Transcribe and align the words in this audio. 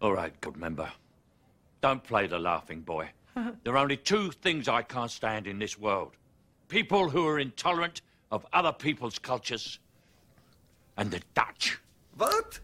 All 0.00 0.12
right, 0.12 0.38
good 0.40 0.56
member. 0.56 0.90
Don't 1.82 2.02
play 2.02 2.26
the 2.26 2.38
laughing 2.38 2.80
boy. 2.80 3.10
there 3.64 3.74
are 3.74 3.78
only 3.78 3.96
two 3.96 4.30
things 4.30 4.68
I 4.68 4.82
can't 4.82 5.10
stand 5.10 5.46
in 5.46 5.58
this 5.58 5.78
world 5.78 6.12
people 6.68 7.10
who 7.10 7.26
are 7.26 7.38
intolerant 7.38 8.00
of 8.30 8.46
other 8.52 8.72
people's 8.72 9.18
cultures 9.18 9.80
and 10.96 11.10
the 11.10 11.20
Dutch. 11.34 11.80
What? 12.16 12.60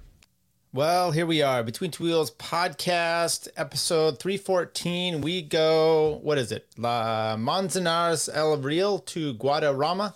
Well, 0.72 1.10
here 1.10 1.26
we 1.26 1.42
are, 1.42 1.64
Between 1.64 1.90
Two 1.90 2.04
Wheels 2.04 2.30
podcast, 2.30 3.48
episode 3.56 4.20
314. 4.20 5.22
We 5.22 5.42
go, 5.42 6.20
what 6.22 6.38
is 6.38 6.52
it? 6.52 6.66
La 6.76 7.36
Manzanares 7.36 8.28
El 8.28 8.56
Real 8.58 9.00
to 9.00 9.34
Guadarrama. 9.34 10.14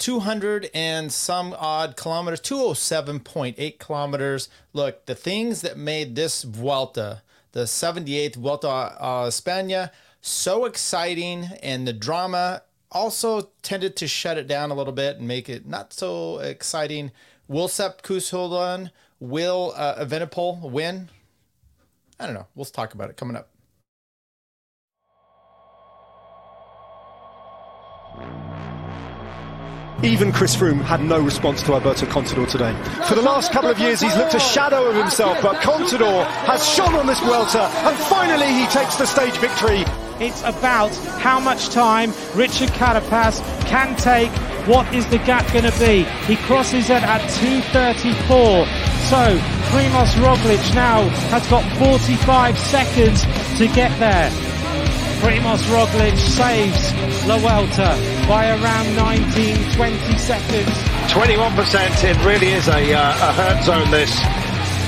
200 0.00 0.70
and 0.74 1.12
some 1.12 1.54
odd 1.58 1.96
kilometers, 1.96 2.40
207.8 2.40 3.78
kilometers. 3.78 4.48
Look, 4.72 5.06
the 5.06 5.14
things 5.14 5.60
that 5.60 5.76
made 5.76 6.16
this 6.16 6.42
Vuelta, 6.42 7.22
the 7.52 7.64
78th 7.64 8.36
Vuelta 8.36 8.96
a 8.98 9.28
España, 9.28 9.90
so 10.22 10.64
exciting 10.64 11.44
and 11.62 11.86
the 11.86 11.92
drama 11.92 12.62
also 12.90 13.50
tended 13.62 13.94
to 13.96 14.08
shut 14.08 14.38
it 14.38 14.46
down 14.48 14.70
a 14.70 14.74
little 14.74 14.92
bit 14.92 15.18
and 15.18 15.28
make 15.28 15.48
it 15.48 15.66
not 15.66 15.92
so 15.92 16.38
exciting. 16.38 17.12
Will 17.46 17.68
Sepp 17.68 18.02
on? 18.32 18.90
Will 19.20 19.74
uh, 19.76 20.04
Evenepoel 20.04 20.70
win? 20.70 21.10
I 22.18 22.26
don't 22.26 22.34
know. 22.34 22.46
We'll 22.54 22.64
talk 22.64 22.94
about 22.94 23.10
it 23.10 23.16
coming 23.16 23.36
up. 23.36 23.48
Even 30.02 30.32
Chris 30.32 30.56
Froome 30.56 30.80
had 30.80 31.02
no 31.02 31.20
response 31.20 31.62
to 31.62 31.74
Alberto 31.74 32.06
Contador 32.06 32.48
today. 32.48 32.72
For 33.06 33.14
the 33.14 33.20
last 33.20 33.52
couple 33.52 33.68
of 33.68 33.78
years, 33.78 34.00
he's 34.00 34.16
looked 34.16 34.32
a 34.32 34.40
shadow 34.40 34.86
of 34.86 34.96
himself, 34.96 35.42
but 35.42 35.56
Contador 35.56 36.24
has 36.46 36.66
shone 36.66 36.94
on 36.94 37.06
this 37.06 37.20
Vuelta, 37.20 37.64
and 37.64 37.96
finally 38.08 38.46
he 38.46 38.66
takes 38.68 38.96
the 38.96 39.04
stage 39.04 39.34
victory. 39.36 39.84
It's 40.18 40.40
about 40.42 40.94
how 41.20 41.38
much 41.38 41.68
time 41.68 42.14
Richard 42.34 42.70
Carapaz 42.70 43.40
can 43.66 43.94
take. 43.96 44.30
What 44.66 44.92
is 44.94 45.06
the 45.08 45.18
gap 45.18 45.46
going 45.52 45.70
to 45.70 45.78
be? 45.78 46.04
He 46.24 46.36
crosses 46.46 46.88
it 46.88 47.02
at 47.02 47.20
2.34. 47.32 48.66
So 49.10 49.38
Primoz 49.68 50.14
Roglic 50.14 50.74
now 50.74 51.02
has 51.28 51.46
got 51.48 51.62
45 51.78 52.58
seconds 52.58 53.22
to 53.58 53.66
get 53.74 53.98
there. 53.98 54.49
Primoz 55.20 55.60
Roglic 55.68 56.16
saves 56.16 56.94
La 57.26 57.36
Vuelta 57.36 57.92
by 58.26 58.48
around 58.56 58.96
19, 58.96 59.72
20 59.72 60.18
seconds. 60.18 60.68
21%, 61.12 62.04
it 62.04 62.16
really 62.24 62.48
is 62.48 62.68
a, 62.68 62.94
uh, 62.94 63.28
a 63.28 63.32
hurt 63.32 63.62
zone 63.64 63.90
this. 63.90 64.10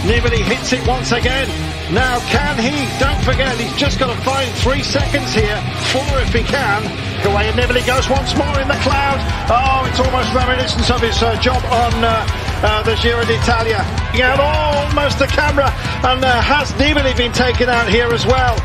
Nibali 0.09 0.43
hits 0.43 0.73
it 0.73 0.87
once 0.89 1.13
again. 1.13 1.47
Now 1.93 2.19
can 2.33 2.57
he? 2.57 2.89
Don't 2.99 3.23
forget, 3.23 3.57
he's 3.61 3.77
just 3.77 3.99
got 3.99 4.09
to 4.09 4.21
find 4.23 4.51
three 4.65 4.83
seconds 4.83 5.35
here. 5.35 5.61
Four 5.93 6.19
if 6.25 6.33
he 6.33 6.43
can. 6.43 6.81
Away 7.29 7.49
and 7.49 7.57
Nibali 7.59 7.87
goes 7.87 8.09
once 8.09 8.35
more 8.35 8.59
in 8.59 8.67
the 8.67 8.81
cloud. 8.81 9.21
Oh, 9.53 9.87
it's 9.87 10.01
almost 10.01 10.33
reminiscent 10.35 10.91
of 10.91 11.01
his 11.03 11.23
uh, 11.23 11.37
job 11.41 11.63
on 11.67 11.93
uh, 12.03 12.27
uh, 12.63 12.83
the 12.83 12.95
Giro 12.97 13.25
d'Italia. 13.25 13.83
Had 14.15 14.41
almost 14.41 15.19
the 15.19 15.27
camera. 15.27 15.71
And 16.07 16.25
uh, 16.25 16.41
has 16.41 16.73
Nibali 16.79 17.17
been 17.17 17.33
taken 17.33 17.69
out 17.69 17.89
here 17.89 18.09
as 18.13 18.27
well? 18.27 18.57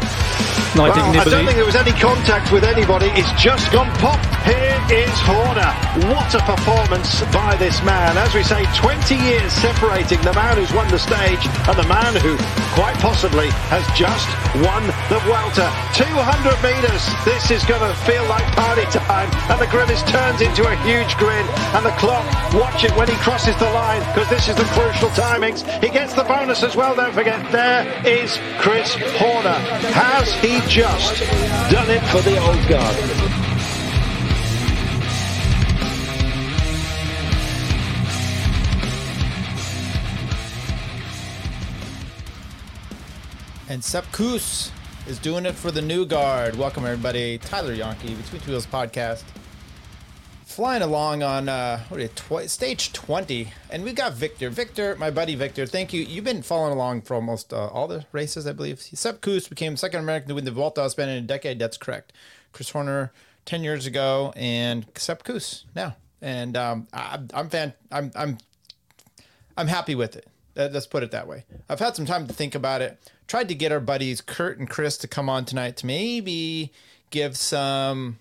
No, 0.75 0.85
I 0.85 0.89
well, 0.89 1.21
I 1.21 1.23
don't 1.25 1.45
think 1.45 1.57
there 1.57 1.65
was 1.65 1.75
any 1.75 1.93
contact 1.93 2.51
with 2.51 2.63
anybody. 2.63 3.07
It's 3.17 3.31
just 3.41 3.71
gone 3.71 3.89
pop. 3.97 4.19
Here 4.45 4.56
is 4.91 5.11
Horner. 5.27 5.71
What 6.07 6.31
a 6.31 6.39
performance 6.47 7.19
by 7.35 7.55
this 7.59 7.83
man. 7.83 8.15
As 8.15 8.31
we 8.33 8.43
say, 8.43 8.63
20 8.79 9.15
years 9.15 9.51
separating 9.51 10.21
the 10.23 10.31
man 10.31 10.55
who's 10.55 10.71
won 10.71 10.87
the 10.87 10.99
stage 10.99 11.43
and 11.67 11.75
the 11.75 11.87
man 11.91 12.15
who 12.23 12.39
quite 12.71 12.95
possibly 13.03 13.51
has 13.67 13.83
just 13.99 14.27
won 14.63 14.87
the 15.11 15.19
Vuelta. 15.27 15.67
200 15.91 16.55
metres. 16.63 17.03
This 17.27 17.51
is 17.51 17.67
going 17.67 17.83
to 17.83 17.91
feel 18.07 18.23
like 18.31 18.47
party 18.55 18.87
time. 18.95 19.27
And 19.51 19.59
the 19.59 19.67
grimace 19.67 20.03
turns 20.07 20.39
into 20.39 20.63
a 20.63 20.75
huge 20.87 21.11
grin. 21.19 21.43
And 21.75 21.83
the 21.83 21.95
clock, 21.99 22.23
watch 22.55 22.87
it 22.87 22.95
when 22.95 23.11
he 23.11 23.15
crosses 23.19 23.55
the 23.59 23.69
line 23.75 23.99
because 24.15 24.29
this 24.29 24.47
is 24.47 24.55
the 24.55 24.67
crucial 24.71 25.09
timings. 25.11 25.67
He 25.83 25.89
gets 25.89 26.13
the 26.13 26.23
bonus 26.23 26.63
as 26.63 26.75
well. 26.75 26.95
Don't 26.95 27.13
forget, 27.13 27.43
there 27.51 27.83
is 28.07 28.39
Chris 28.63 28.95
Horner. 29.19 29.59
Has 29.91 30.31
he 30.39 30.63
just 30.71 31.19
done 31.67 31.91
it 31.91 32.03
for 32.07 32.23
the 32.23 32.39
old 32.39 32.63
guard? 32.71 33.56
And 43.69 43.83
Sepp 43.83 44.09
Kuss 44.13 44.71
is 45.07 45.19
doing 45.19 45.45
it 45.45 45.53
for 45.53 45.71
the 45.71 45.81
new 45.81 46.05
guard. 46.05 46.55
Welcome, 46.55 46.85
everybody. 46.85 47.37
Tyler 47.37 47.75
Yonke, 47.75 48.15
Between 48.15 48.41
Two 48.41 48.51
Wheels 48.51 48.65
podcast. 48.65 49.23
Flying 50.45 50.81
along 50.81 51.21
on 51.21 51.49
uh, 51.49 51.81
what 51.89 51.99
it, 51.99 52.15
tw- 52.15 52.49
stage 52.49 52.93
20. 52.93 53.49
And 53.69 53.83
we 53.83 53.91
got 53.91 54.13
Victor. 54.13 54.49
Victor, 54.49 54.95
my 54.95 55.11
buddy 55.11 55.35
Victor, 55.35 55.65
thank 55.65 55.91
you. 55.91 56.01
You've 56.01 56.23
been 56.23 56.43
following 56.43 56.71
along 56.71 57.01
for 57.01 57.15
almost 57.15 57.51
uh, 57.51 57.67
all 57.67 57.89
the 57.89 58.05
races, 58.13 58.47
I 58.47 58.53
believe. 58.53 58.79
Sepp 58.79 59.19
Kuss 59.19 59.49
became 59.49 59.75
second 59.75 59.99
American 59.99 60.29
to 60.29 60.35
win 60.35 60.45
the 60.45 60.51
Vuelta 60.51 60.81
a 60.81 60.85
España 60.85 61.17
in 61.17 61.23
a 61.25 61.27
decade. 61.27 61.59
That's 61.59 61.75
correct. 61.75 62.13
Chris 62.53 62.69
Horner 62.69 63.11
10 63.45 63.65
years 63.65 63.85
ago, 63.85 64.31
and 64.37 64.85
Sepp 64.95 65.25
Kuss 65.25 65.65
now. 65.75 65.97
And 66.21 66.55
um, 66.55 66.87
I, 66.93 67.19
I'm 67.33 67.49
fan. 67.49 67.73
I'm 67.91 68.11
I'm 68.15 68.37
I'm 69.57 69.67
happy 69.67 69.93
with 69.93 70.15
it. 70.15 70.25
Let's 70.55 70.87
put 70.87 71.03
it 71.03 71.11
that 71.11 71.27
way. 71.27 71.43
I've 71.69 71.79
had 71.79 71.95
some 71.97 72.05
time 72.05 72.27
to 72.27 72.33
think 72.33 72.55
about 72.55 72.81
it. 72.81 72.97
Tried 73.27 73.49
to 73.49 73.55
get 73.55 73.71
our 73.71 73.79
buddies 73.79 74.21
Kurt 74.21 74.57
and 74.57 74.69
Chris 74.69 74.97
to 74.99 75.07
come 75.07 75.29
on 75.29 75.43
tonight 75.43 75.77
to 75.77 75.85
maybe 75.85 76.71
give 77.09 77.35
some 77.35 78.17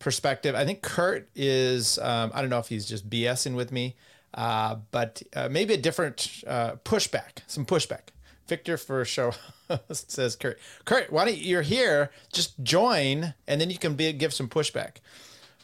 perspective. 0.00 0.56
I 0.56 0.64
think 0.64 0.82
Kurt 0.82 1.28
is, 1.36 1.98
um, 1.98 2.32
I 2.34 2.40
don't 2.40 2.50
know 2.50 2.58
if 2.58 2.68
he's 2.68 2.86
just 2.86 3.08
BSing 3.08 3.54
with 3.54 3.70
me, 3.70 3.94
uh, 4.34 4.76
but 4.90 5.22
uh, 5.36 5.48
maybe 5.48 5.74
a 5.74 5.76
different 5.76 6.42
uh, 6.46 6.72
pushback, 6.84 7.42
some 7.46 7.64
pushback. 7.64 8.08
Victor 8.48 8.76
for 8.76 9.04
show 9.04 9.32
says 9.92 10.34
Kurt. 10.34 10.58
Kurt, 10.84 11.12
why 11.12 11.24
don't 11.24 11.36
you, 11.36 11.44
you're 11.44 11.62
here? 11.62 12.10
Just 12.32 12.60
join, 12.64 13.34
and 13.46 13.60
then 13.60 13.70
you 13.70 13.78
can 13.78 13.94
be, 13.94 14.12
give 14.12 14.34
some 14.34 14.48
pushback. 14.48 14.96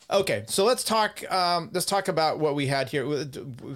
Okay, 0.09 0.45
so 0.47 0.65
let's 0.65 0.85
talk. 0.85 1.29
Um, 1.33 1.71
let's 1.73 1.87
talk 1.87 2.07
about 2.07 2.39
what 2.39 2.55
we 2.55 2.69
had 2.69 2.89
here. 2.89 3.05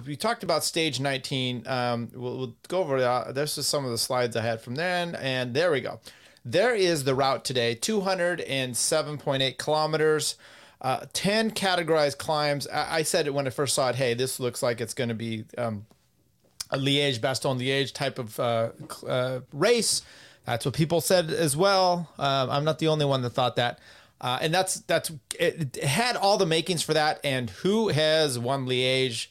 We, 0.05 0.15
talked 0.15 0.43
about 0.43 0.63
stage 0.63 1.01
19. 1.01 1.67
Um, 1.67 2.09
we'll, 2.13 2.37
we'll 2.37 2.55
go 2.69 2.79
over 2.79 3.01
that. 3.01 3.35
This 3.35 3.57
is 3.57 3.67
some 3.67 3.83
of 3.83 3.91
the 3.91 3.97
slides 3.97 4.37
I 4.37 4.41
had 4.41 4.61
from 4.61 4.75
then, 4.75 5.15
and 5.15 5.53
there 5.53 5.71
we 5.71 5.81
go. 5.81 5.99
There 6.45 6.73
is 6.73 7.03
the 7.03 7.15
route 7.15 7.43
today: 7.43 7.75
207.8 7.75 9.57
kilometers, 9.57 10.35
uh, 10.79 11.05
10 11.11 11.51
categorized 11.51 12.17
climbs. 12.17 12.65
I, 12.65 12.99
I 12.99 13.03
said 13.03 13.27
it 13.27 13.33
when 13.33 13.45
I 13.45 13.49
first 13.49 13.75
saw 13.75 13.89
it. 13.89 13.95
Hey, 13.95 14.13
this 14.13 14.39
looks 14.39 14.63
like 14.63 14.79
it's 14.79 14.93
going 14.93 15.09
to 15.09 15.15
be 15.15 15.43
um, 15.57 15.85
a 16.69 16.77
Liège, 16.77 17.19
Bastogne 17.19 17.59
Liège 17.59 17.91
type 17.91 18.17
of 18.17 18.39
uh, 18.39 18.69
uh, 19.05 19.41
race. 19.51 20.01
That's 20.45 20.65
what 20.65 20.75
people 20.75 21.01
said 21.01 21.29
as 21.29 21.57
well. 21.57 22.09
Um, 22.17 22.49
I'm 22.49 22.63
not 22.63 22.79
the 22.79 22.87
only 22.87 23.05
one 23.05 23.21
that 23.21 23.31
thought 23.31 23.57
that. 23.57 23.79
Uh, 24.21 24.37
and 24.39 24.53
that's 24.53 24.75
that's 24.81 25.11
it, 25.39 25.75
it 25.77 25.83
had 25.83 26.15
all 26.15 26.37
the 26.37 26.45
makings 26.45 26.83
for 26.83 26.93
that. 26.93 27.19
And 27.23 27.49
who 27.49 27.89
has 27.89 28.39
won 28.39 28.65
Liège? 28.65 29.27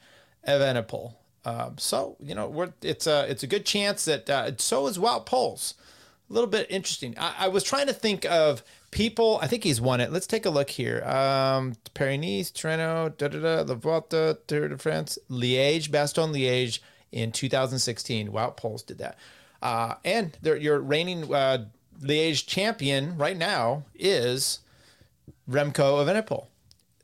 Evenepoel. 0.47 1.15
Um, 1.45 1.79
so 1.79 2.17
you 2.21 2.35
know, 2.35 2.73
it's 2.83 3.07
a 3.07 3.31
it's 3.31 3.43
a 3.43 3.47
good 3.47 3.65
chance 3.65 4.05
that 4.05 4.29
uh, 4.29 4.53
so 4.59 4.87
is 4.87 4.99
Wout 4.99 5.27
Poels. 5.27 5.75
A 6.29 6.33
little 6.33 6.49
bit 6.49 6.67
interesting. 6.71 7.15
I, 7.19 7.35
I 7.41 7.49
was 7.49 7.65
trying 7.65 7.87
to 7.89 7.93
think 7.93 8.25
of 8.25 8.63
people. 8.91 9.39
I 9.43 9.47
think 9.49 9.65
he's 9.65 9.81
won 9.81 10.01
it. 10.01 10.13
Let's 10.13 10.29
take 10.29 10.47
a 10.47 10.51
look 10.51 10.71
here. 10.71 11.03
Um, 11.03 11.75
Paris-Nice, 11.95 12.53
Tirreno, 12.53 13.17
da 13.17 13.29
da 13.29 13.39
da, 13.41 13.63
La 13.63 13.75
Vuelta, 13.75 14.39
Tour 14.47 14.69
de 14.69 14.79
France, 14.79 15.19
Liège, 15.29 15.89
Bastogne 15.89 16.33
Liège 16.33 16.79
in 17.11 17.33
2016. 17.33 18.31
Wout 18.31 18.57
Poels 18.57 18.87
did 18.87 18.99
that. 18.99 19.19
Uh, 19.61 19.95
and 20.05 20.39
your 20.43 20.79
reigning 20.79 21.35
uh, 21.35 21.67
Liège 22.01 22.47
champion 22.47 23.17
right 23.17 23.37
now 23.37 23.85
is 23.95 24.61
Remco 25.49 26.05
Evenepoel. 26.05 26.47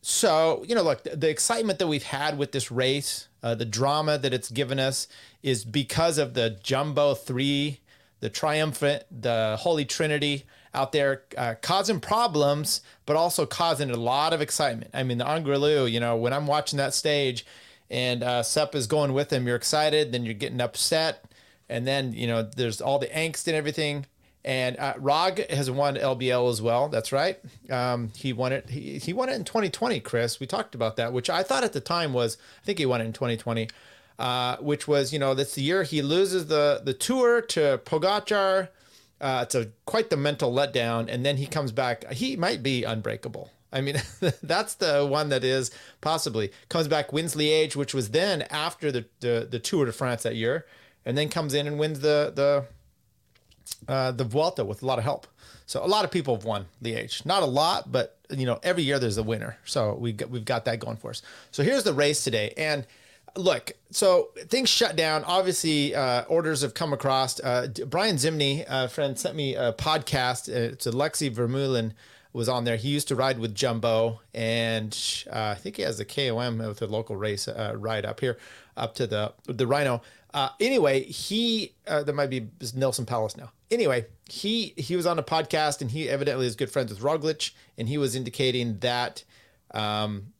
So, 0.08 0.64
you 0.69 0.76
know, 0.76 0.82
look, 0.82 1.02
the, 1.02 1.28
excitement 1.28 1.81
that 1.81 1.88
we've 1.88 2.05
had 2.05 2.38
with 2.38 2.52
this 2.52 2.70
race, 2.70 3.26
uh, 3.43 3.56
the 3.56 3.64
drama 3.64 4.19
that 4.19 4.32
it's 4.32 4.50
given 4.50 4.78
us 4.78 5.08
is 5.43 5.64
because 5.64 6.17
of 6.17 6.34
the 6.34 6.50
Jumbo 6.62 7.14
3, 7.14 7.81
the 8.20 8.31
Triumphant, 8.31 9.02
the 9.11 9.56
Holy 9.58 9.84
Trinity 9.84 10.44
out 10.73 10.93
there 10.93 11.25
uh, 11.37 11.55
causing 11.61 11.99
problems, 11.99 12.82
but 13.05 13.17
also 13.17 13.46
causing 13.46 13.90
a 13.90 13.96
lot 13.96 14.32
of 14.32 14.40
excitement. 14.40 14.93
I 14.94 15.02
mean, 15.02 15.19
the 15.19 15.25
Angliru, 15.25 15.90
you 15.90 15.99
know, 15.99 16.14
when 16.14 16.32
I'm 16.32 16.46
watching 16.46 16.76
that 16.76 16.94
stage 16.94 17.44
and 17.90 18.22
uh, 18.22 18.44
Sepp 18.44 18.76
is 18.76 18.87
going 18.87 19.12
with 19.12 19.32
him, 19.32 19.44
you're 19.44 19.56
excited, 19.56 20.12
then 20.12 20.25
you're 20.25 20.34
getting 20.34 20.61
upset. 20.61 21.25
And 21.69 21.84
then, 21.84 22.12
you 22.12 22.29
know, 22.29 22.43
there's 22.43 22.81
all 22.81 23.00
the 23.00 23.08
angst 23.08 23.49
and 23.49 23.56
everything. 23.56 24.06
And 24.46 24.78
uh, 24.78 24.94
Rog 24.98 25.40
has 25.50 25.69
won 25.70 25.96
LBL 25.96 26.48
as 26.48 26.62
well. 26.62 26.88
That's 26.88 27.10
right. 27.10 27.38
Um, 27.69 28.12
he 28.16 28.32
won 28.32 28.52
it. 28.52 28.70
He, 28.70 28.98
he 28.98 29.12
won 29.12 29.28
it 29.28 29.34
in 29.34 29.44
2020, 29.44 29.98
Chris. 30.00 30.38
We 30.38 30.46
talked 30.46 30.75
about 30.76 30.96
that, 30.96 31.12
which 31.12 31.28
I 31.28 31.43
thought 31.43 31.64
at 31.64 31.72
the 31.72 31.81
time 31.81 32.12
was, 32.12 32.38
I 32.62 32.64
think 32.64 32.78
he 32.78 32.87
won 32.87 33.00
it 33.00 33.06
in 33.06 33.12
2020. 33.12 33.69
uh, 34.19 34.56
which 34.58 34.88
was 34.88 35.12
you 35.12 35.19
know 35.19 35.34
that's 35.34 35.54
the 35.56 35.62
year 35.62 35.82
he 35.82 36.00
loses 36.00 36.46
the 36.46 36.81
the 36.84 36.94
tour 36.94 37.40
to 37.43 37.78
Pogacar. 37.84 38.69
Uh, 39.20 39.40
it's 39.43 39.54
a 39.54 39.69
quite 39.84 40.10
the 40.10 40.16
mental 40.16 40.52
letdown, 40.52 41.06
and 41.08 41.25
then 41.25 41.37
he 41.38 41.46
comes 41.46 41.72
back. 41.72 42.10
He 42.12 42.37
might 42.37 42.62
be 42.62 42.84
unbreakable. 42.84 43.50
I 43.72 43.81
mean, 43.81 43.96
that's 44.43 44.75
the 44.75 45.04
one 45.06 45.28
that 45.31 45.44
is 45.44 45.70
possibly 46.00 46.50
comes 46.69 46.88
back, 46.88 47.12
wins 47.12 47.34
Liège, 47.34 47.76
which 47.76 47.93
was 47.94 48.10
then 48.10 48.43
after 48.43 48.93
the, 48.93 49.04
the 49.20 49.46
the 49.50 49.58
Tour 49.58 49.87
de 49.87 49.93
France 49.93 50.22
that 50.22 50.37
year, 50.37 50.66
and 51.04 51.16
then 51.19 51.28
comes 51.28 51.52
in 51.54 51.66
and 51.66 51.78
wins 51.78 52.00
the 52.00 52.32
the 52.34 52.64
uh, 53.88 54.12
the 54.12 54.24
Vuelta 54.24 54.64
with 54.64 54.82
a 54.82 54.86
lot 54.86 54.98
of 54.98 55.04
help. 55.04 55.26
So 55.66 55.84
a 55.84 55.86
lot 55.86 56.04
of 56.04 56.10
people 56.10 56.36
have 56.36 56.44
won 56.44 56.66
Liège, 56.82 57.26
not 57.26 57.42
a 57.42 57.46
lot, 57.46 57.90
but 57.90 58.18
you 58.30 58.46
know 58.46 58.60
every 58.62 58.84
year 58.84 58.98
there's 58.98 59.18
a 59.18 59.22
winner. 59.22 59.56
So 59.64 59.94
we 59.94 60.12
got, 60.12 60.30
we've 60.30 60.44
got 60.44 60.64
that 60.66 60.78
going 60.78 60.96
for 60.96 61.10
us. 61.10 61.22
So 61.50 61.62
here's 61.62 61.84
the 61.84 61.92
race 61.92 62.22
today, 62.22 62.54
and 62.56 62.86
look, 63.36 63.72
so 63.90 64.30
things 64.36 64.68
shut 64.68 64.96
down. 64.96 65.24
Obviously, 65.24 65.94
uh, 65.94 66.22
orders 66.24 66.62
have 66.62 66.74
come 66.74 66.92
across. 66.92 67.40
Uh, 67.40 67.68
Brian 67.86 68.16
Zimney, 68.16 68.64
a 68.68 68.88
friend, 68.88 69.18
sent 69.18 69.36
me 69.36 69.54
a 69.54 69.72
podcast. 69.72 70.48
Uh, 70.48 70.72
it's 70.72 70.86
Alexey 70.86 71.30
Vermeulen 71.30 71.92
was 72.32 72.48
on 72.48 72.64
there. 72.64 72.76
He 72.76 72.88
used 72.90 73.08
to 73.08 73.16
ride 73.16 73.38
with 73.38 73.54
Jumbo, 73.54 74.20
and 74.34 74.96
uh, 75.32 75.48
I 75.48 75.54
think 75.54 75.76
he 75.76 75.82
has 75.82 75.98
a 76.00 76.04
KOM 76.04 76.58
with 76.58 76.82
a 76.82 76.86
local 76.86 77.16
race 77.16 77.48
uh, 77.48 77.74
ride 77.76 78.04
up 78.04 78.20
here, 78.20 78.38
up 78.76 78.94
to 78.96 79.06
the 79.06 79.32
the 79.46 79.66
Rhino. 79.66 80.02
Uh, 80.34 80.50
anyway, 80.60 81.02
he 81.02 81.72
that 81.86 82.14
might 82.14 82.30
be 82.30 82.48
Nelson 82.74 83.06
Palace 83.06 83.36
now. 83.36 83.50
Anyway, 83.70 84.06
he 84.28 84.74
he 84.76 84.96
was 84.96 85.06
on 85.06 85.18
a 85.18 85.22
podcast, 85.22 85.80
and 85.80 85.90
he 85.90 86.08
evidently 86.08 86.46
is 86.46 86.56
good 86.56 86.70
friends 86.70 86.90
with 86.90 87.00
Roglic, 87.00 87.52
and 87.76 87.88
he 87.88 87.98
was 87.98 88.14
indicating 88.14 88.78
that. 88.78 89.24
Um, 89.72 90.32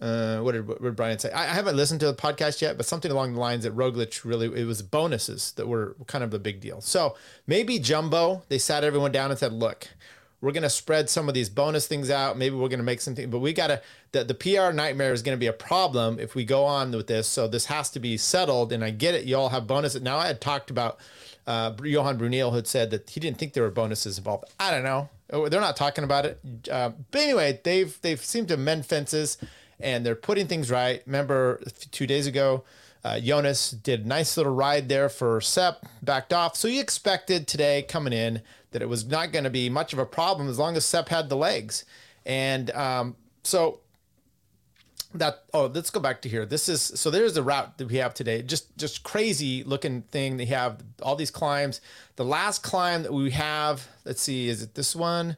uh, 0.00 0.40
what, 0.40 0.52
did, 0.52 0.68
what 0.68 0.82
did 0.82 0.96
Brian 0.96 1.18
say? 1.18 1.30
I, 1.30 1.44
I 1.44 1.54
haven't 1.54 1.76
listened 1.76 2.00
to 2.00 2.06
the 2.06 2.14
podcast 2.14 2.60
yet, 2.60 2.76
but 2.76 2.84
something 2.84 3.10
along 3.10 3.32
the 3.32 3.40
lines 3.40 3.64
that 3.64 3.74
Roglic 3.74 4.22
really 4.24 4.46
it 4.60 4.66
was 4.66 4.82
bonuses 4.82 5.52
that 5.52 5.66
were 5.66 5.96
kind 6.06 6.22
of 6.22 6.30
the 6.30 6.38
big 6.38 6.60
deal. 6.60 6.82
So 6.82 7.16
maybe 7.46 7.78
Jumbo 7.78 8.42
they 8.48 8.58
sat 8.58 8.84
everyone 8.84 9.12
down 9.12 9.30
and 9.30 9.38
said, 9.38 9.52
"Look, 9.52 9.88
we're 10.44 10.52
going 10.52 10.62
to 10.62 10.70
spread 10.70 11.08
some 11.08 11.26
of 11.26 11.34
these 11.34 11.48
bonus 11.48 11.86
things 11.86 12.10
out. 12.10 12.36
Maybe 12.36 12.54
we're 12.54 12.68
going 12.68 12.78
to 12.78 12.84
make 12.84 13.00
something, 13.00 13.30
but 13.30 13.38
we 13.38 13.54
got 13.54 13.68
to, 13.68 13.80
the, 14.12 14.24
the 14.24 14.34
PR 14.34 14.72
nightmare 14.72 15.14
is 15.14 15.22
going 15.22 15.34
to 15.34 15.40
be 15.40 15.46
a 15.46 15.54
problem 15.54 16.18
if 16.20 16.34
we 16.34 16.44
go 16.44 16.64
on 16.64 16.90
with 16.92 17.06
this. 17.06 17.26
So 17.26 17.48
this 17.48 17.64
has 17.66 17.88
to 17.92 17.98
be 17.98 18.18
settled. 18.18 18.70
And 18.70 18.84
I 18.84 18.90
get 18.90 19.14
it. 19.14 19.24
You 19.24 19.36
all 19.36 19.48
have 19.48 19.66
bonuses. 19.66 20.02
Now 20.02 20.18
I 20.18 20.26
had 20.26 20.42
talked 20.42 20.70
about, 20.70 20.98
uh, 21.46 21.72
Johan 21.82 22.18
Bruyneel 22.18 22.54
had 22.54 22.66
said 22.66 22.90
that 22.90 23.10
he 23.10 23.20
didn't 23.20 23.38
think 23.38 23.52
there 23.52 23.62
were 23.62 23.70
bonuses 23.70 24.18
involved. 24.18 24.44
I 24.58 24.70
don't 24.70 24.84
know. 24.84 25.08
Oh, 25.30 25.48
they're 25.48 25.60
not 25.60 25.76
talking 25.76 26.04
about 26.04 26.26
it. 26.26 26.40
Uh, 26.70 26.92
but 27.10 27.20
anyway, 27.20 27.60
they've, 27.64 27.98
they've 28.02 28.22
seemed 28.22 28.48
to 28.48 28.56
mend 28.56 28.86
fences 28.86 29.38
and 29.80 30.04
they're 30.04 30.14
putting 30.14 30.46
things 30.46 30.70
right. 30.70 31.02
Remember 31.06 31.62
two 31.90 32.06
days 32.06 32.26
ago, 32.26 32.64
uh, 33.04 33.20
Jonas 33.20 33.70
did 33.70 34.04
a 34.04 34.08
nice 34.08 34.36
little 34.36 34.54
ride 34.54 34.88
there 34.88 35.08
for 35.08 35.40
Sepp, 35.40 35.84
backed 36.02 36.32
off. 36.32 36.56
So 36.56 36.68
you 36.68 36.80
expected 36.80 37.46
today 37.46 37.82
coming 37.82 38.12
in 38.12 38.40
that 38.70 38.82
it 38.82 38.88
was 38.88 39.04
not 39.06 39.30
going 39.30 39.44
to 39.44 39.50
be 39.50 39.68
much 39.68 39.92
of 39.92 39.98
a 39.98 40.06
problem 40.06 40.48
as 40.48 40.58
long 40.58 40.76
as 40.76 40.84
Sepp 40.84 41.10
had 41.10 41.28
the 41.28 41.36
legs. 41.36 41.84
And 42.24 42.70
um, 42.70 43.16
so 43.42 43.80
that 45.14 45.44
oh 45.54 45.66
let's 45.66 45.90
go 45.90 46.00
back 46.00 46.22
to 46.22 46.28
here. 46.28 46.44
This 46.44 46.68
is 46.68 46.82
so 46.82 47.10
there's 47.10 47.34
the 47.34 47.42
route 47.42 47.78
that 47.78 47.88
we 47.88 47.96
have 47.96 48.14
today. 48.14 48.42
Just 48.42 48.76
just 48.76 49.02
crazy 49.04 49.62
looking 49.64 50.02
thing 50.02 50.36
they 50.36 50.46
have 50.46 50.82
all 51.02 51.16
these 51.16 51.30
climbs. 51.30 51.80
The 52.16 52.24
last 52.24 52.62
climb 52.62 53.02
that 53.02 53.12
we 53.12 53.30
have 53.30 53.86
let's 54.04 54.22
see 54.22 54.48
is 54.48 54.62
it 54.62 54.74
this 54.74 54.94
one? 54.94 55.36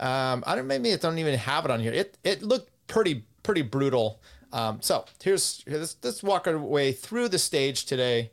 Um 0.00 0.44
i 0.46 0.54
don't 0.54 0.66
maybe 0.66 0.90
it 0.90 1.00
don't 1.00 1.18
even 1.18 1.38
have 1.38 1.64
it 1.64 1.70
on 1.70 1.80
here. 1.80 1.92
It 1.92 2.16
it 2.24 2.42
looked 2.42 2.70
pretty 2.86 3.24
pretty 3.42 3.62
brutal. 3.62 4.20
Um 4.52 4.78
so 4.80 5.04
here's 5.22 5.62
let's, 5.66 5.96
let's 6.02 6.22
walk 6.22 6.46
our 6.46 6.58
way 6.58 6.92
through 6.92 7.28
the 7.28 7.38
stage 7.38 7.84
today. 7.84 8.30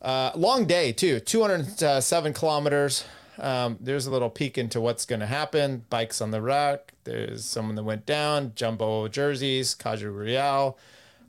Uh 0.00 0.30
long 0.34 0.64
day 0.66 0.92
too 0.92 1.20
207 1.20 2.32
kilometers 2.32 3.04
um, 3.38 3.78
there's 3.80 4.06
a 4.06 4.10
little 4.10 4.30
peek 4.30 4.58
into 4.58 4.80
what's 4.80 5.04
going 5.04 5.20
to 5.20 5.26
happen. 5.26 5.84
Bikes 5.90 6.20
on 6.20 6.30
the 6.30 6.40
rack. 6.40 6.92
There's 7.04 7.44
someone 7.44 7.74
that 7.76 7.84
went 7.84 8.06
down. 8.06 8.52
Jumbo 8.54 9.08
jerseys. 9.08 9.74
Caja 9.74 10.10
Rural. 10.10 10.78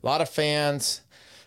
A 0.02 0.06
lot 0.06 0.22
of 0.22 0.30
fans 0.30 1.02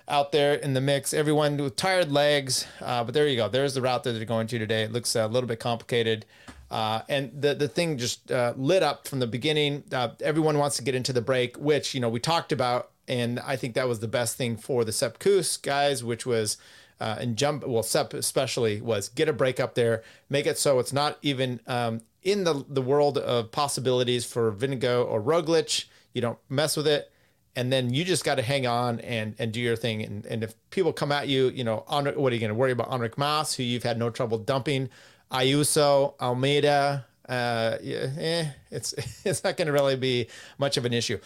out 0.09 0.33
there 0.33 0.55
in 0.55 0.75
the 0.75 0.81
mix. 0.81 1.15
Everyone 1.15 1.57
with 1.57 1.77
tired 1.77 2.11
legs. 2.11 2.67
Uh, 2.81 3.05
but 3.05 3.15
there 3.15 3.29
you 3.29 3.37
go. 3.37 3.49
There's 3.49 3.75
the 3.75 3.83
route 3.83 4.05
that 4.05 4.13
they're 4.13 4.25
going 4.25 4.47
to 4.49 4.59
today. 4.59 4.83
It 4.83 4.93
looks 4.93 5.15
a 5.15 5.27
little 5.27 5.49
bit 5.49 5.61
complicated. 5.61 6.25
Uh, 6.71 7.01
and 7.09 7.31
the 7.41 7.55
the 7.55 7.69
thing 7.69 7.97
just 7.97 8.31
uh, 8.31 8.53
lit 8.57 8.83
up 8.83 9.09
from 9.09 9.21
the 9.21 9.27
beginning. 9.27 9.85
Uh, 9.91 10.11
everyone 10.21 10.59
wants 10.59 10.77
to 10.77 10.83
get 10.83 10.95
into 10.95 11.13
the 11.13 11.23
break, 11.23 11.57
which 11.57 11.95
you 11.95 12.01
know 12.01 12.11
we 12.11 12.21
talked 12.21 12.53
about, 12.53 12.91
and 13.07 13.41
I 13.41 13.57
think 13.57 13.75
that 13.75 13.89
was 13.89 14.01
the 14.01 14.09
best 14.09 14.37
thing 14.37 14.57
for 14.59 14.85
the 14.85 14.93
Sepp 14.93 15.19
Kuss 15.19 15.57
guys, 15.57 16.05
which 16.05 16.27
was 16.27 16.59
uh, 17.01 17.17
and 17.19 17.37
jump 17.37 17.67
well 17.67 17.83
Sepp 17.83 18.15
especially 18.15 18.81
was 18.81 19.09
get 19.09 19.29
a 19.29 19.33
break 19.33 19.61
up 19.61 19.75
there 19.75 20.03
make 20.29 20.47
it 20.47 20.59
so 20.59 20.79
it's 20.79 20.93
not 20.93 21.19
even 21.23 21.61
um, 21.67 22.01
in 22.23 22.45
the 22.45 22.65
the 22.69 22.83
world 22.83 23.19
of 23.19 23.51
possibilities 23.53 24.25
for 24.25 24.53
Vingegaard 24.53 25.07
or 25.07 25.21
Roglic. 25.21 25.87
You 26.13 26.21
don't 26.21 26.39
mess 26.49 26.77
with 26.77 26.87
it. 26.87 27.11
And 27.57 27.73
then 27.73 27.93
you 27.93 28.05
just 28.05 28.25
got 28.25 28.37
to 28.37 28.43
hang 28.43 28.67
on 28.67 29.01
and 29.01 29.35
and 29.39 29.53
do 29.53 29.61
your 29.61 29.77
thing. 29.77 30.03
And, 30.03 30.27
and 30.27 30.45
if 30.45 30.55
people 30.71 30.93
come 30.93 31.13
at 31.13 31.29
you 31.29 31.49
you 31.49 31.65
know 31.65 31.85
what 31.89 32.07
are 32.07 32.35
you 32.35 32.41
going 32.41 32.49
to 32.49 32.55
worry 32.55 32.73
about? 32.73 32.91
Enric 32.91 33.17
Mas 33.17 33.55
who 33.55 33.63
you've 33.63 33.83
had 33.83 33.99
no 33.99 34.11
trouble 34.11 34.39
dumping. 34.39 34.91
Ayuso 35.31 36.15
Almeida 36.21 37.07
uh, 37.29 37.77
yeah, 37.83 38.07
eh, 38.19 38.47
it's 38.71 38.93
it's 39.25 39.45
not 39.45 39.57
going 39.57 39.67
to 39.67 39.73
really 39.73 39.97
be 39.97 40.29
much 40.59 40.77
of 40.77 40.85
an 40.85 40.93
issue. 40.93 41.19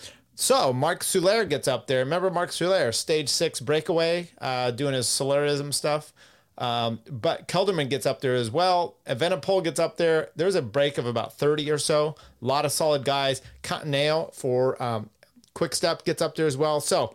So 0.42 0.72
Mark 0.72 1.04
Soler 1.04 1.44
gets 1.44 1.68
up 1.68 1.86
there. 1.86 2.00
Remember 2.00 2.28
Mark 2.28 2.50
Soler, 2.50 2.90
stage 2.90 3.28
six 3.28 3.60
breakaway, 3.60 4.28
uh, 4.40 4.72
doing 4.72 4.92
his 4.92 5.06
Solerism 5.06 5.72
stuff. 5.72 6.12
Um, 6.58 6.98
but 7.08 7.46
Kelderman 7.46 7.88
gets 7.88 8.06
up 8.06 8.20
there 8.20 8.34
as 8.34 8.50
well. 8.50 8.96
Evenepoel 9.06 9.62
gets 9.62 9.78
up 9.78 9.98
there. 9.98 10.30
There's 10.34 10.56
a 10.56 10.60
break 10.60 10.98
of 10.98 11.06
about 11.06 11.34
30 11.34 11.70
or 11.70 11.78
so. 11.78 12.16
A 12.42 12.44
lot 12.44 12.64
of 12.64 12.72
solid 12.72 13.04
guys. 13.04 13.40
Cannao 13.62 14.34
for 14.34 14.82
um, 14.82 15.10
Quick 15.54 15.76
Step 15.76 16.04
gets 16.04 16.20
up 16.20 16.34
there 16.34 16.48
as 16.48 16.56
well. 16.56 16.80
So 16.80 17.14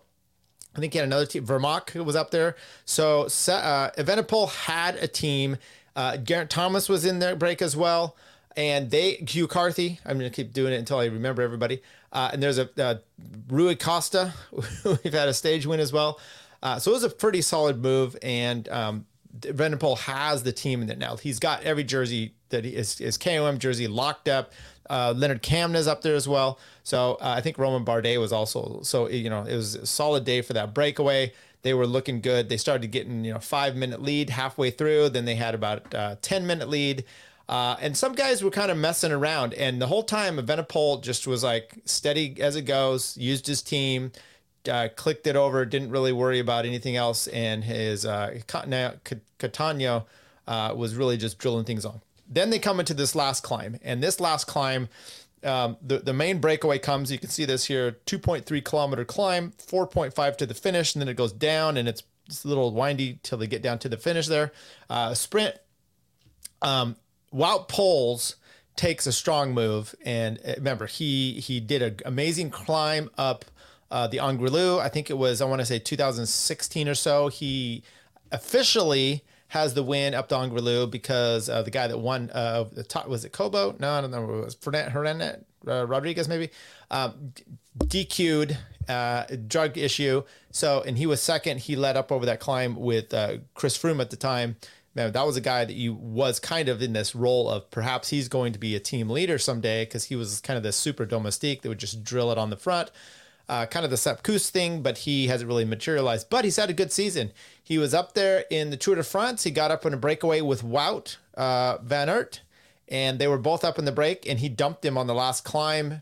I 0.73 0.79
think 0.79 0.93
he 0.93 0.99
had 0.99 1.05
another 1.05 1.25
team. 1.25 1.45
Vermaak 1.45 2.01
was 2.05 2.15
up 2.15 2.31
there. 2.31 2.55
So 2.85 3.23
uh, 3.23 3.27
Evenepoel 3.97 4.51
had 4.53 4.95
a 4.95 5.07
team. 5.07 5.57
Uh, 5.97 6.15
Geraint 6.15 6.49
Thomas 6.49 6.87
was 6.87 7.03
in 7.03 7.19
their 7.19 7.35
break 7.35 7.61
as 7.61 7.75
well 7.75 8.15
and 8.57 8.89
they 8.89 9.13
Hugh 9.27 9.47
Carthy. 9.47 9.99
I'm 10.03 10.17
gonna 10.17 10.31
keep 10.31 10.51
doing 10.51 10.73
it 10.73 10.77
until 10.77 10.97
I 10.97 11.05
remember 11.05 11.43
everybody. 11.43 11.81
Uh, 12.11 12.29
and 12.33 12.41
there's 12.41 12.57
a 12.57 12.69
uh, 12.77 12.95
Rui 13.49 13.75
Costa. 13.75 14.33
We've 14.85 15.13
had 15.13 15.27
a 15.27 15.33
stage 15.33 15.65
win 15.65 15.79
as 15.79 15.91
well. 15.91 16.19
Uh, 16.63 16.79
so 16.79 16.91
it 16.91 16.95
was 16.95 17.03
a 17.03 17.09
pretty 17.09 17.41
solid 17.41 17.81
move, 17.81 18.17
and 18.21 18.67
um, 18.69 19.05
Evenepoel 19.41 19.97
has 19.99 20.43
the 20.43 20.51
team 20.51 20.81
in 20.81 20.89
it 20.89 20.97
now. 20.97 21.15
He's 21.15 21.39
got 21.39 21.63
every 21.63 21.83
jersey 21.83 22.33
that 22.49 22.63
he 22.63 22.75
is 22.75 22.97
his 22.97 23.17
KOM 23.17 23.59
jersey 23.59 23.87
locked 23.87 24.27
up. 24.27 24.51
Uh, 24.89 25.13
Lennard 25.15 25.41
Kämna's 25.43 25.87
up 25.87 26.01
there 26.01 26.15
as 26.15 26.27
well. 26.27 26.59
So 26.83 27.15
uh, 27.15 27.35
I 27.37 27.41
think 27.41 27.57
Romain 27.57 27.85
Bardet 27.85 28.19
was 28.19 28.31
also 28.31 28.79
so 28.83 29.09
you 29.09 29.29
know 29.29 29.43
it 29.43 29.55
was 29.55 29.75
a 29.75 29.85
solid 29.85 30.23
day 30.23 30.41
for 30.41 30.53
that 30.53 30.73
breakaway. 30.73 31.33
They 31.61 31.73
were 31.73 31.87
looking 31.87 32.21
good. 32.21 32.49
They 32.49 32.57
started 32.57 32.91
getting 32.91 33.25
you 33.25 33.33
know 33.33 33.39
five 33.39 33.75
minute 33.75 34.01
lead 34.01 34.29
halfway 34.29 34.71
through. 34.71 35.09
Then 35.09 35.25
they 35.25 35.35
had 35.35 35.53
about 35.53 35.93
uh, 35.93 36.15
ten 36.21 36.47
minute 36.47 36.69
lead. 36.69 37.03
Uh, 37.49 37.77
and 37.79 37.95
some 37.95 38.13
guys 38.13 38.43
were 38.43 38.51
kind 38.51 38.69
of 38.69 38.77
messing 38.77 39.11
around, 39.11 39.53
and 39.53 39.81
the 39.81 39.87
whole 39.87 40.03
time, 40.03 40.37
Evenepoel 40.37 41.01
just 41.01 41.25
was 41.27 41.43
like 41.43 41.75
steady 41.85 42.35
as 42.41 42.55
it 42.57 42.63
goes. 42.63 43.15
Used 43.17 43.47
his 43.47 43.61
team, 43.61 44.11
uh, 44.69 44.89
clicked 44.95 45.27
it 45.27 45.35
over, 45.35 45.65
didn't 45.65 45.91
really 45.91 46.11
worry 46.11 46.39
about 46.39 46.65
anything 46.65 46.97
else, 46.97 47.27
and 47.27 47.63
his 47.63 48.05
uh, 48.05 48.39
Cattaneo 48.47 50.05
uh, 50.47 50.73
was 50.75 50.95
really 50.95 51.15
just 51.15 51.37
drilling 51.37 51.63
things 51.63 51.85
on. 51.85 52.01
Then 52.29 52.49
they 52.49 52.59
come 52.59 52.79
into 52.81 52.93
this 52.93 53.15
last 53.15 53.43
climb, 53.43 53.77
and 53.81 54.03
this 54.03 54.19
last 54.19 54.45
climb, 54.45 54.89
um, 55.43 55.77
the 55.81 55.99
the 55.99 56.13
main 56.13 56.39
breakaway 56.39 56.79
comes. 56.79 57.13
You 57.13 57.19
can 57.19 57.29
see 57.29 57.45
this 57.45 57.65
here: 57.65 57.97
2.3 58.07 58.63
kilometer 58.65 59.05
climb, 59.05 59.53
4.5 59.65 60.35
to 60.37 60.45
the 60.45 60.53
finish, 60.53 60.95
and 60.95 61.01
then 61.01 61.07
it 61.07 61.15
goes 61.15 61.31
down, 61.31 61.77
and 61.77 61.87
it's, 61.87 62.03
it's 62.25 62.43
a 62.43 62.47
little 62.49 62.73
windy 62.73 63.19
till 63.23 63.37
they 63.37 63.47
get 63.47 63.61
down 63.61 63.79
to 63.79 63.89
the 63.89 63.97
finish 63.97 64.27
there. 64.27 64.51
Uh, 64.89 65.13
sprint. 65.13 65.55
Um, 66.61 66.97
Wout 67.33 67.67
Poels 67.67 68.35
takes 68.75 69.07
a 69.07 69.11
strong 69.11 69.53
move, 69.53 69.95
and 70.05 70.39
uh, 70.45 70.53
remember 70.57 70.85
he 70.85 71.33
he 71.33 71.59
did 71.59 71.81
an 71.81 71.97
amazing 72.05 72.49
climb 72.49 73.09
up 73.17 73.45
uh, 73.91 74.07
the 74.07 74.17
Angliru. 74.17 74.79
I 74.79 74.89
think 74.89 75.09
it 75.09 75.17
was 75.17 75.41
I 75.41 75.45
want 75.45 75.59
to 75.59 75.65
say 75.65 75.79
2016 75.79 76.87
or 76.87 76.95
so. 76.95 77.27
He 77.27 77.83
officially 78.31 79.23
has 79.49 79.73
the 79.73 79.83
win 79.83 80.13
up 80.13 80.29
the 80.29 80.37
Angliru 80.37 80.89
because 80.89 81.49
uh, 81.49 81.61
the 81.61 81.71
guy 81.71 81.87
that 81.87 81.97
won 81.97 82.29
uh, 82.31 82.65
the 82.71 82.83
top 82.83 83.07
was 83.07 83.25
it 83.25 83.31
Cobo? 83.31 83.75
No, 83.79 83.91
I 83.91 84.01
don't 84.01 84.11
know. 84.11 84.23
It 84.39 84.45
was 84.45 84.57
Hernandez, 84.63 85.43
uh, 85.67 85.85
Rodriguez 85.85 86.27
maybe. 86.27 86.49
Um, 86.91 87.33
DQ'd 87.77 88.57
uh, 88.89 89.25
drug 89.47 89.77
issue. 89.77 90.23
So 90.51 90.83
and 90.85 90.97
he 90.97 91.05
was 91.05 91.21
second. 91.21 91.61
He 91.61 91.75
led 91.75 91.97
up 91.97 92.11
over 92.11 92.25
that 92.25 92.39
climb 92.39 92.75
with 92.75 93.13
uh, 93.13 93.37
Chris 93.53 93.77
Froome 93.77 94.01
at 94.01 94.09
the 94.09 94.17
time 94.17 94.57
that 94.97 95.25
was 95.25 95.37
a 95.37 95.41
guy 95.41 95.63
that 95.63 95.75
you 95.75 95.93
was 95.93 96.39
kind 96.39 96.69
of 96.69 96.81
in 96.81 96.93
this 96.93 97.13
role 97.15 97.49
of 97.49 97.69
perhaps 97.69 98.09
he's 98.09 98.27
going 98.27 98.53
to 98.53 98.59
be 98.59 98.75
a 98.75 98.79
team 98.79 99.09
leader 99.09 99.37
someday 99.37 99.85
because 99.85 100.05
he 100.05 100.15
was 100.15 100.41
kind 100.41 100.57
of 100.57 100.63
this 100.63 100.75
super 100.75 101.05
domestique 101.05 101.61
that 101.61 101.69
would 101.69 101.77
just 101.77 102.03
drill 102.03 102.31
it 102.31 102.37
on 102.37 102.49
the 102.49 102.57
front. 102.57 102.91
uh, 103.49 103.65
kind 103.65 103.85
of 103.85 103.91
the 103.91 103.97
Sepp 103.97 104.23
Kuss 104.23 104.49
thing, 104.49 104.81
but 104.81 104.99
he 104.99 105.27
hasn't 105.27 105.47
really 105.47 105.65
materialized. 105.65 106.29
But 106.29 106.43
he's 106.43 106.57
had 106.57 106.69
a 106.69 106.73
good 106.73 106.91
season. 106.91 107.31
He 107.63 107.77
was 107.77 107.93
up 107.93 108.13
there 108.13 108.45
in 108.49 108.69
the 108.71 108.77
Tour 108.77 108.95
de 108.95 109.03
France. 109.03 109.43
He 109.43 109.51
got 109.51 109.71
up 109.71 109.85
in 109.85 109.93
a 109.93 109.97
breakaway 109.97 110.41
with 110.41 110.63
Wout 110.63 111.17
uh, 111.35 111.77
Van 111.81 112.09
Aert, 112.09 112.41
and 112.89 113.19
they 113.19 113.27
were 113.27 113.37
both 113.37 113.63
up 113.63 113.79
in 113.79 113.85
the 113.85 113.91
break, 113.91 114.27
and 114.27 114.39
he 114.39 114.49
dumped 114.49 114.83
him 114.83 114.97
on 114.97 115.07
the 115.07 115.13
last 115.13 115.45
climb. 115.45 116.01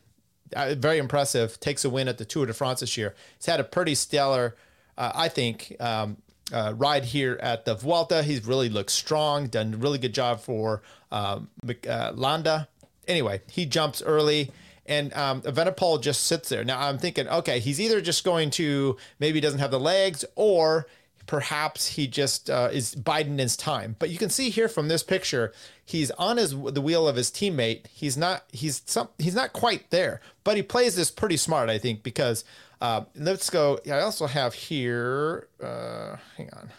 Uh, 0.55 0.75
very 0.75 0.97
impressive. 0.97 1.59
Takes 1.59 1.85
a 1.85 1.89
win 1.89 2.07
at 2.07 2.17
the 2.17 2.25
Tour 2.25 2.45
de 2.45 2.53
France 2.53 2.79
this 2.79 2.97
year. 2.97 3.13
He's 3.37 3.47
had 3.47 3.59
a 3.59 3.63
pretty 3.63 3.95
stellar, 3.95 4.55
uh, 4.97 5.11
I 5.13 5.27
think, 5.27 5.75
um, 5.79 6.17
uh, 6.53 6.73
ride 6.75 7.05
here 7.05 7.39
at 7.41 7.65
the 7.65 7.75
Vuelta. 7.75 8.23
He's 8.23 8.45
really 8.45 8.69
looked 8.69 8.91
strong, 8.91 9.47
done 9.47 9.73
a 9.73 9.77
really 9.77 9.97
good 9.97 10.13
job 10.13 10.41
for 10.41 10.81
um, 11.11 11.49
uh, 11.87 12.11
Landa. 12.13 12.67
Anyway, 13.07 13.41
he 13.49 13.65
jumps 13.65 14.01
early 14.01 14.51
and 14.85 15.13
um, 15.13 15.41
Evenepoel 15.41 16.01
just 16.01 16.25
sits 16.25 16.49
there. 16.49 16.63
Now 16.63 16.79
I'm 16.79 16.97
thinking, 16.97 17.27
okay, 17.27 17.59
he's 17.59 17.79
either 17.81 18.01
just 18.01 18.23
going 18.23 18.51
to 18.51 18.97
maybe 19.19 19.39
doesn't 19.41 19.59
have 19.59 19.71
the 19.71 19.79
legs, 19.79 20.23
or 20.35 20.87
perhaps 21.25 21.87
he 21.87 22.07
just 22.07 22.49
uh, 22.49 22.69
is 22.71 22.93
biding 22.93 23.39
his 23.39 23.57
time. 23.57 23.95
But 23.97 24.09
you 24.09 24.17
can 24.17 24.29
see 24.29 24.49
here 24.49 24.67
from 24.67 24.87
this 24.87 25.01
picture, 25.01 25.53
he's 25.83 26.11
on 26.11 26.37
his 26.37 26.51
the 26.51 26.81
wheel 26.81 27.07
of 27.07 27.15
his 27.15 27.31
teammate. 27.31 27.87
He's 27.87 28.15
not 28.15 28.43
he's 28.51 28.83
some 28.85 29.09
he's 29.17 29.35
not 29.35 29.53
quite 29.53 29.89
there, 29.89 30.21
but 30.43 30.55
he 30.55 30.63
plays 30.63 30.95
this 30.95 31.09
pretty 31.09 31.37
smart, 31.37 31.69
I 31.69 31.79
think, 31.79 32.03
because 32.03 32.43
uh, 32.85 33.05
let's 33.15 33.49
go. 33.49 33.79
I 33.87 34.01
also 34.01 34.27
have 34.27 34.53
here. 34.53 35.47
Uh, 35.61 36.17
hang 36.37 36.51
on. 36.53 36.69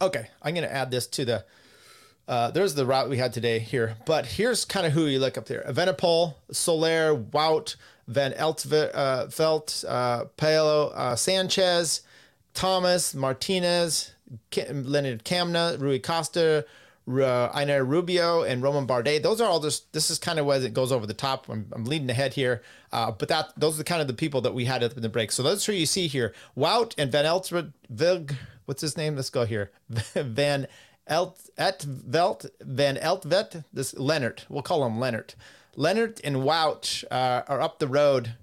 Okay, 0.00 0.28
I'm 0.40 0.54
going 0.54 0.66
to 0.66 0.72
add 0.72 0.92
this 0.92 1.08
to 1.08 1.24
the. 1.24 1.44
Uh, 2.28 2.52
there's 2.52 2.76
the 2.76 2.86
route 2.86 3.10
we 3.10 3.18
had 3.18 3.32
today 3.32 3.58
here, 3.58 3.96
but 4.06 4.24
here's 4.24 4.64
kind 4.64 4.86
of 4.86 4.92
who 4.92 5.06
you 5.06 5.18
look 5.18 5.36
up 5.36 5.46
there: 5.46 5.64
Evenepoel, 5.68 6.34
Soler, 6.52 7.12
Wout, 7.16 7.74
Van 8.06 8.32
Eltvelt, 8.32 9.84
uh, 9.88 10.24
Paolo 10.36 10.88
uh, 10.90 11.16
Sanchez, 11.16 12.02
Thomas, 12.54 13.14
Martinez, 13.14 14.12
Leonard 14.70 15.24
Kamna, 15.24 15.76
Rui 15.80 15.98
Costa, 15.98 16.64
uh, 17.20 17.50
Einar 17.54 17.84
Rubio 17.84 18.42
and 18.42 18.62
Romain 18.62 18.86
Bardet. 18.86 19.22
Those 19.22 19.40
are 19.40 19.48
all 19.48 19.60
just, 19.60 19.92
this 19.92 20.10
is 20.10 20.18
kind 20.18 20.38
of 20.38 20.46
where 20.46 20.62
it 20.62 20.72
goes 20.72 20.92
over 20.92 21.06
the 21.06 21.14
top. 21.14 21.48
I'm, 21.48 21.66
I'm 21.72 21.84
leading 21.84 22.08
ahead 22.10 22.34
here. 22.34 22.62
Uh, 22.92 23.10
but 23.10 23.28
that 23.28 23.52
those 23.56 23.74
are 23.74 23.78
the 23.78 23.84
kind 23.84 24.00
of 24.00 24.06
the 24.06 24.14
people 24.14 24.40
that 24.42 24.54
we 24.54 24.64
had 24.64 24.82
in 24.82 25.00
the 25.00 25.08
break. 25.08 25.32
So 25.32 25.42
that's 25.42 25.64
who 25.64 25.72
you 25.72 25.86
see 25.86 26.06
here. 26.06 26.34
Wout 26.56 26.94
and 26.98 27.10
Van 27.10 27.24
Eltveld, 27.24 28.36
what's 28.66 28.82
his 28.82 28.96
name? 28.96 29.16
Let's 29.16 29.30
go 29.30 29.44
here. 29.44 29.70
Van 29.88 30.66
Elt, 31.06 31.50
Etvelt, 31.58 32.48
Van 32.60 32.96
Eltvet, 32.96 33.64
this 33.72 33.94
Leonard. 33.94 34.42
We'll 34.48 34.62
call 34.62 34.84
him 34.86 35.00
Leonard. 35.00 35.34
Leonard 35.74 36.20
and 36.22 36.36
Wout 36.36 37.04
uh, 37.10 37.42
are 37.48 37.60
up 37.60 37.78
the 37.78 37.88
road 37.88 38.34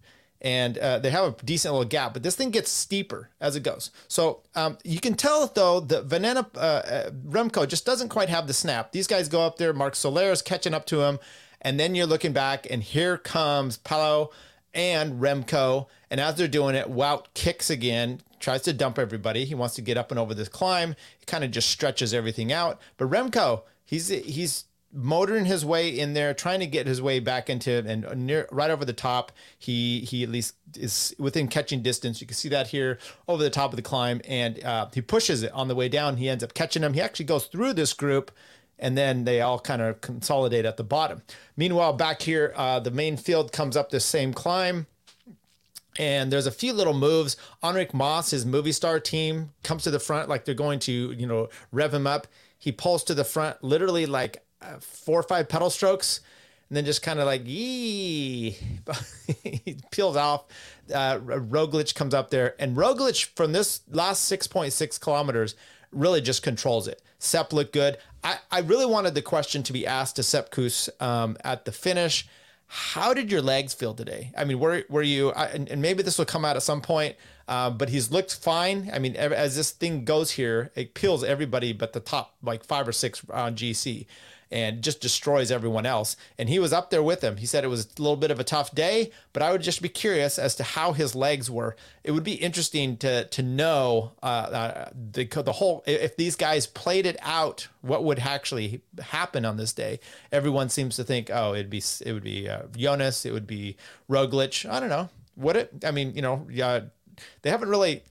and 0.41 0.77
uh, 0.77 0.99
they 0.99 1.09
have 1.09 1.25
a 1.25 1.45
decent 1.45 1.73
little 1.73 1.87
gap, 1.87 2.13
but 2.13 2.23
this 2.23 2.35
thing 2.35 2.49
gets 2.49 2.71
steeper 2.71 3.29
as 3.41 3.55
it 3.55 3.63
goes. 3.63 3.91
So 4.07 4.41
um, 4.55 4.77
you 4.83 4.99
can 4.99 5.15
tell 5.15 5.45
though 5.47 5.79
the 5.79 6.01
Vanena 6.01 6.47
uh, 6.55 6.59
uh, 6.59 7.09
Remco 7.27 7.67
just 7.67 7.85
doesn't 7.85 8.09
quite 8.09 8.29
have 8.29 8.47
the 8.47 8.53
snap. 8.53 8.91
These 8.91 9.07
guys 9.07 9.27
go 9.27 9.41
up 9.41 9.57
there, 9.57 9.73
Mark 9.73 9.95
Soler 9.95 10.31
is 10.31 10.41
catching 10.41 10.73
up 10.73 10.85
to 10.87 11.01
him, 11.01 11.19
and 11.61 11.79
then 11.79 11.95
you're 11.95 12.05
looking 12.05 12.33
back, 12.33 12.67
and 12.69 12.81
here 12.81 13.17
comes 13.17 13.77
Palo 13.77 14.31
and 14.73 15.19
Remco, 15.19 15.87
and 16.09 16.19
as 16.19 16.35
they're 16.35 16.47
doing 16.47 16.75
it, 16.75 16.87
Wout 16.89 17.25
kicks 17.33 17.69
again, 17.69 18.21
tries 18.39 18.61
to 18.61 18.73
dump 18.73 18.97
everybody. 18.97 19.45
He 19.45 19.55
wants 19.55 19.75
to 19.75 19.81
get 19.81 19.97
up 19.97 20.11
and 20.11 20.19
over 20.19 20.33
this 20.33 20.49
climb. 20.49 20.95
He 21.19 21.25
kind 21.25 21.43
of 21.43 21.51
just 21.51 21.69
stretches 21.69 22.13
everything 22.13 22.53
out, 22.53 22.79
but 22.97 23.09
Remco. 23.09 23.63
He's 23.89 24.09
he's 24.09 24.65
motoring 24.91 25.45
his 25.45 25.65
way 25.65 25.89
in 25.89 26.13
there, 26.13 26.33
trying 26.33 26.59
to 26.59 26.67
get 26.67 26.87
his 26.87 27.01
way 27.01 27.19
back 27.19 27.49
into 27.49 27.77
and 27.85 28.25
near 28.25 28.47
right 28.51 28.71
over 28.71 28.85
the 28.85 28.93
top. 28.93 29.31
He 29.57 30.01
he 30.01 30.23
at 30.23 30.29
least 30.29 30.55
is 30.75 31.15
within 31.19 31.47
catching 31.47 31.81
distance. 31.81 32.21
You 32.21 32.27
can 32.27 32.35
see 32.35 32.49
that 32.49 32.67
here 32.67 32.97
over 33.27 33.43
the 33.43 33.49
top 33.49 33.71
of 33.71 33.75
the 33.75 33.81
climb, 33.81 34.21
and 34.27 34.63
uh, 34.63 34.87
he 34.93 35.01
pushes 35.01 35.43
it 35.43 35.51
on 35.53 35.67
the 35.67 35.75
way 35.75 35.89
down. 35.89 36.17
He 36.17 36.29
ends 36.29 36.43
up 36.43 36.53
catching 36.53 36.83
him. 36.83 36.93
He 36.93 37.01
actually 37.01 37.25
goes 37.25 37.45
through 37.45 37.73
this 37.73 37.93
group. 37.93 38.31
And 38.81 38.97
then 38.97 39.25
they 39.25 39.41
all 39.41 39.59
kind 39.59 39.81
of 39.81 39.99
consolidate 39.99 40.63
at 40.63 40.77
the 40.77 40.85
bottom. 40.85 41.21
Meanwhile, 41.57 41.91
back 41.91 42.21
here, 42.21 42.53
uh, 42.55 42.79
the 42.79 42.91
main 42.91 43.17
field 43.17 43.51
comes 43.51 43.75
up 43.75 43.89
this 43.89 44.05
same 44.05 44.33
climb 44.33 44.87
and 45.99 46.31
there's 46.31 46.47
a 46.47 46.51
few 46.51 46.71
little 46.71 46.93
moves. 46.93 47.35
Enric 47.61 47.93
Mas, 47.93 48.31
his 48.31 48.45
Movistar 48.45 49.03
team, 49.03 49.51
comes 49.63 49.83
to 49.83 49.91
the 49.91 49.99
front 49.99 50.29
like 50.29 50.45
they're 50.45 50.55
going 50.55 50.79
to, 50.79 51.11
you 51.11 51.27
know, 51.27 51.49
rev 51.71 51.93
him 51.93 52.07
up. 52.07 52.25
He 52.57 52.71
pulls 52.71 53.03
to 53.03 53.13
the 53.13 53.25
front, 53.25 53.61
literally 53.63 54.05
like 54.05 54.43
four 54.79 55.19
or 55.19 55.23
five 55.23 55.49
pedal 55.49 55.69
strokes 55.69 56.21
and 56.69 56.77
then 56.77 56.85
just 56.85 57.01
kind 57.01 57.19
of 57.19 57.25
like 57.25 57.41
yee 57.45 58.57
he 59.43 59.77
peels 59.91 60.15
off 60.15 60.45
uh, 60.93 61.17
Roglic 61.19 61.95
comes 61.95 62.13
up 62.13 62.29
there 62.29 62.55
and 62.59 62.75
Roglic 62.75 63.29
from 63.35 63.51
this 63.51 63.81
last 63.89 64.31
6.6 64.31 64.99
kilometers 64.99 65.55
really 65.91 66.21
just 66.21 66.43
controls 66.43 66.87
it. 66.87 67.01
Sepp 67.19 67.53
looked 67.53 67.73
good. 67.73 67.97
I, 68.23 68.37
I 68.51 68.59
really 68.59 68.85
wanted 68.85 69.15
the 69.15 69.21
question 69.21 69.63
to 69.63 69.73
be 69.73 69.87
asked 69.87 70.17
to 70.17 70.23
Sepp 70.23 70.51
Kuss 70.51 70.89
um, 70.99 71.37
at 71.43 71.65
the 71.65 71.71
finish. 71.71 72.27
How 72.67 73.13
did 73.13 73.31
your 73.31 73.41
legs 73.41 73.73
feel 73.73 73.93
today? 73.93 74.31
I 74.37 74.45
mean 74.45 74.59
were, 74.59 74.83
were 74.89 75.01
you 75.01 75.31
I, 75.31 75.45
and, 75.47 75.67
and, 75.69 75.81
maybe 75.81 76.03
this 76.03 76.17
will 76.17 76.25
come 76.25 76.45
out 76.45 76.55
at 76.55 76.63
some 76.63 76.81
point 76.81 77.15
uh, 77.47 77.71
but 77.71 77.89
he's 77.89 78.11
looked 78.11 78.35
fine. 78.35 78.91
I 78.93 78.99
mean 78.99 79.15
as 79.15 79.55
this 79.55 79.71
thing 79.71 80.05
goes 80.05 80.31
here 80.31 80.71
it 80.75 80.93
peels 80.93 81.23
everybody 81.23 81.73
but 81.73 81.93
the 81.93 81.99
top 81.99 82.35
like 82.43 82.63
five 82.63 82.87
or 82.87 82.91
six 82.91 83.23
on 83.31 83.55
GC 83.55 84.05
and 84.51 84.81
just 84.81 85.01
destroys 85.01 85.51
everyone 85.51 85.85
else. 85.85 86.15
And 86.37 86.49
he 86.49 86.59
was 86.59 86.73
up 86.73 86.89
there 86.89 87.03
with 87.03 87.23
him. 87.23 87.37
He 87.37 87.45
said 87.45 87.63
it 87.63 87.67
was 87.67 87.85
a 87.85 88.01
little 88.01 88.17
bit 88.17 88.31
of 88.31 88.39
a 88.39 88.43
tough 88.43 88.73
day, 88.73 89.11
but 89.33 89.43
I 89.43 89.51
would 89.51 89.61
just 89.61 89.81
be 89.81 89.89
curious 89.89 90.39
as 90.39 90.55
to 90.55 90.63
how 90.63 90.93
his 90.93 91.15
legs 91.15 91.49
were. 91.51 91.75
It 92.03 92.11
would 92.11 92.23
be 92.23 92.33
interesting 92.33 92.97
to 92.97 93.25
to 93.25 93.43
know 93.43 94.13
uh, 94.23 94.25
uh, 94.25 94.89
the 94.93 95.25
the 95.25 95.53
whole 95.53 95.83
if 95.85 96.17
these 96.17 96.35
guys 96.35 96.65
played 96.67 97.05
it 97.05 97.17
out, 97.21 97.67
what 97.81 98.03
would 98.03 98.19
actually 98.19 98.81
happen 98.99 99.45
on 99.45 99.57
this 99.57 99.73
day. 99.73 99.99
Everyone 100.31 100.69
seems 100.69 100.95
to 100.95 101.03
think, 101.03 101.29
oh, 101.31 101.53
it'd 101.53 101.69
be 101.69 101.83
it 102.05 102.13
would 102.13 102.23
be 102.23 102.49
uh, 102.49 102.63
Jonas, 102.75 103.25
it 103.25 103.33
would 103.33 103.47
be 103.47 103.77
Roglic. 104.09 104.69
I 104.69 104.79
don't 104.79 104.89
know. 104.89 105.09
Would 105.35 105.55
it? 105.55 105.85
I 105.85 105.91
mean, 105.91 106.15
you 106.15 106.21
know, 106.21 106.47
yeah, 106.49 106.81
they 107.43 107.49
haven't 107.49 107.69
really 107.69 108.03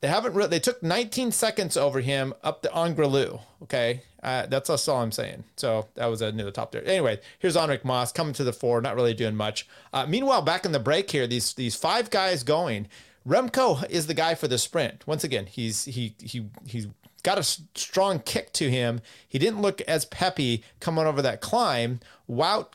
they 0.00 0.08
haven't 0.08 0.34
really. 0.34 0.48
They 0.48 0.60
took 0.60 0.82
19 0.82 1.30
seconds 1.32 1.76
over 1.76 2.00
him 2.00 2.32
up 2.42 2.62
the 2.62 2.68
Angliru. 2.68 3.40
Okay, 3.62 4.02
uh, 4.22 4.46
that's, 4.46 4.68
that's 4.68 4.88
all 4.88 5.02
I'm 5.02 5.12
saying. 5.12 5.44
So 5.56 5.88
that 5.94 6.06
was 6.06 6.22
a 6.22 6.32
near 6.32 6.44
the 6.44 6.50
top 6.50 6.72
there. 6.72 6.86
Anyway, 6.86 7.20
here's 7.38 7.56
Enric 7.56 7.84
Mas 7.84 8.12
coming 8.12 8.34
to 8.34 8.44
the 8.44 8.52
fore, 8.52 8.80
not 8.80 8.96
really 8.96 9.14
doing 9.14 9.36
much. 9.36 9.66
Uh, 9.92 10.06
meanwhile, 10.06 10.42
back 10.42 10.64
in 10.64 10.72
the 10.72 10.80
break 10.80 11.10
here, 11.10 11.26
these 11.26 11.54
these 11.54 11.74
five 11.74 12.10
guys 12.10 12.42
going. 12.42 12.88
Remco 13.26 13.88
is 13.90 14.06
the 14.06 14.14
guy 14.14 14.34
for 14.34 14.48
the 14.48 14.58
sprint. 14.58 15.06
Once 15.06 15.24
again, 15.24 15.46
he's 15.46 15.84
he 15.84 16.14
he 16.20 16.46
he's 16.66 16.86
got 17.22 17.38
a 17.38 17.42
strong 17.42 18.18
kick 18.20 18.52
to 18.54 18.70
him. 18.70 19.00
He 19.28 19.38
didn't 19.38 19.62
look 19.62 19.80
as 19.82 20.04
peppy 20.06 20.64
coming 20.80 21.06
over 21.06 21.20
that 21.22 21.40
climb. 21.40 22.00
Wout 22.28 22.68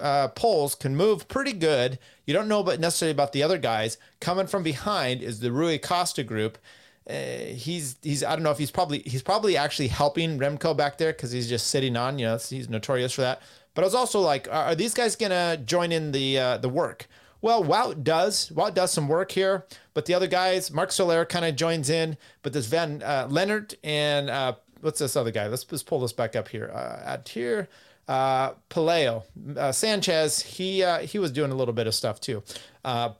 uh, 0.00 0.28
Poels 0.28 0.78
can 0.78 0.96
move 0.96 1.28
pretty 1.28 1.52
good. 1.52 1.98
You 2.26 2.34
don't 2.34 2.48
know 2.48 2.62
but 2.62 2.80
necessarily 2.80 3.12
about 3.12 3.32
the 3.32 3.42
other 3.42 3.58
guys. 3.58 3.98
Coming 4.20 4.46
from 4.46 4.62
behind 4.62 5.22
is 5.22 5.40
the 5.40 5.52
Rui 5.52 5.78
Costa 5.78 6.22
group. 6.22 6.58
Uh, 7.08 7.54
he's 7.54 7.96
he's 8.02 8.22
I 8.22 8.34
don't 8.34 8.42
know 8.42 8.50
if 8.50 8.58
he's 8.58 8.70
probably 8.70 9.00
he's 9.00 9.22
probably 9.22 9.56
actually 9.56 9.88
helping 9.88 10.38
Remco 10.38 10.76
back 10.76 10.98
there 10.98 11.12
because 11.12 11.32
he's 11.32 11.48
just 11.48 11.68
sitting 11.68 11.96
on. 11.96 12.18
You 12.18 12.26
know, 12.26 12.36
he's 12.36 12.68
notorious 12.68 13.12
for 13.12 13.22
that. 13.22 13.40
But 13.74 13.82
I 13.82 13.86
was 13.86 13.94
also 13.94 14.20
like, 14.20 14.48
are, 14.48 14.66
are 14.66 14.74
these 14.74 14.94
guys 14.94 15.16
gonna 15.16 15.56
join 15.56 15.92
in 15.92 16.12
the 16.12 16.38
uh, 16.38 16.58
the 16.58 16.68
work? 16.68 17.08
Well, 17.40 17.62
Wout 17.62 18.02
does. 18.02 18.50
Wout 18.50 18.74
does 18.74 18.92
some 18.92 19.08
work 19.08 19.30
here, 19.30 19.64
but 19.94 20.06
the 20.06 20.14
other 20.14 20.26
guys, 20.26 20.72
Mark 20.72 20.90
Soler 20.90 21.24
kind 21.24 21.44
of 21.44 21.54
joins 21.56 21.88
in. 21.88 22.16
But 22.42 22.52
this 22.52 22.66
Van 22.66 23.02
uh, 23.02 23.28
Leonard 23.30 23.76
and 23.84 24.28
uh, 24.28 24.54
what's 24.80 24.98
this 24.98 25.16
other 25.16 25.30
guy? 25.30 25.46
Let's 25.46 25.64
just 25.64 25.86
pull 25.86 26.00
this 26.00 26.12
back 26.12 26.36
up 26.36 26.48
here. 26.48 26.70
Uh, 26.74 27.02
at 27.04 27.28
here, 27.28 27.68
uh, 28.08 28.52
Pelayo, 28.70 29.22
uh, 29.56 29.72
Sanchez, 29.72 30.40
he 30.40 30.82
uh, 30.82 30.98
he 31.00 31.18
was 31.18 31.30
doing 31.30 31.50
a 31.50 31.54
little 31.54 31.74
bit 31.74 31.86
of 31.86 31.94
stuff 31.94 32.20
too. 32.20 32.42
Uh, 32.84 33.10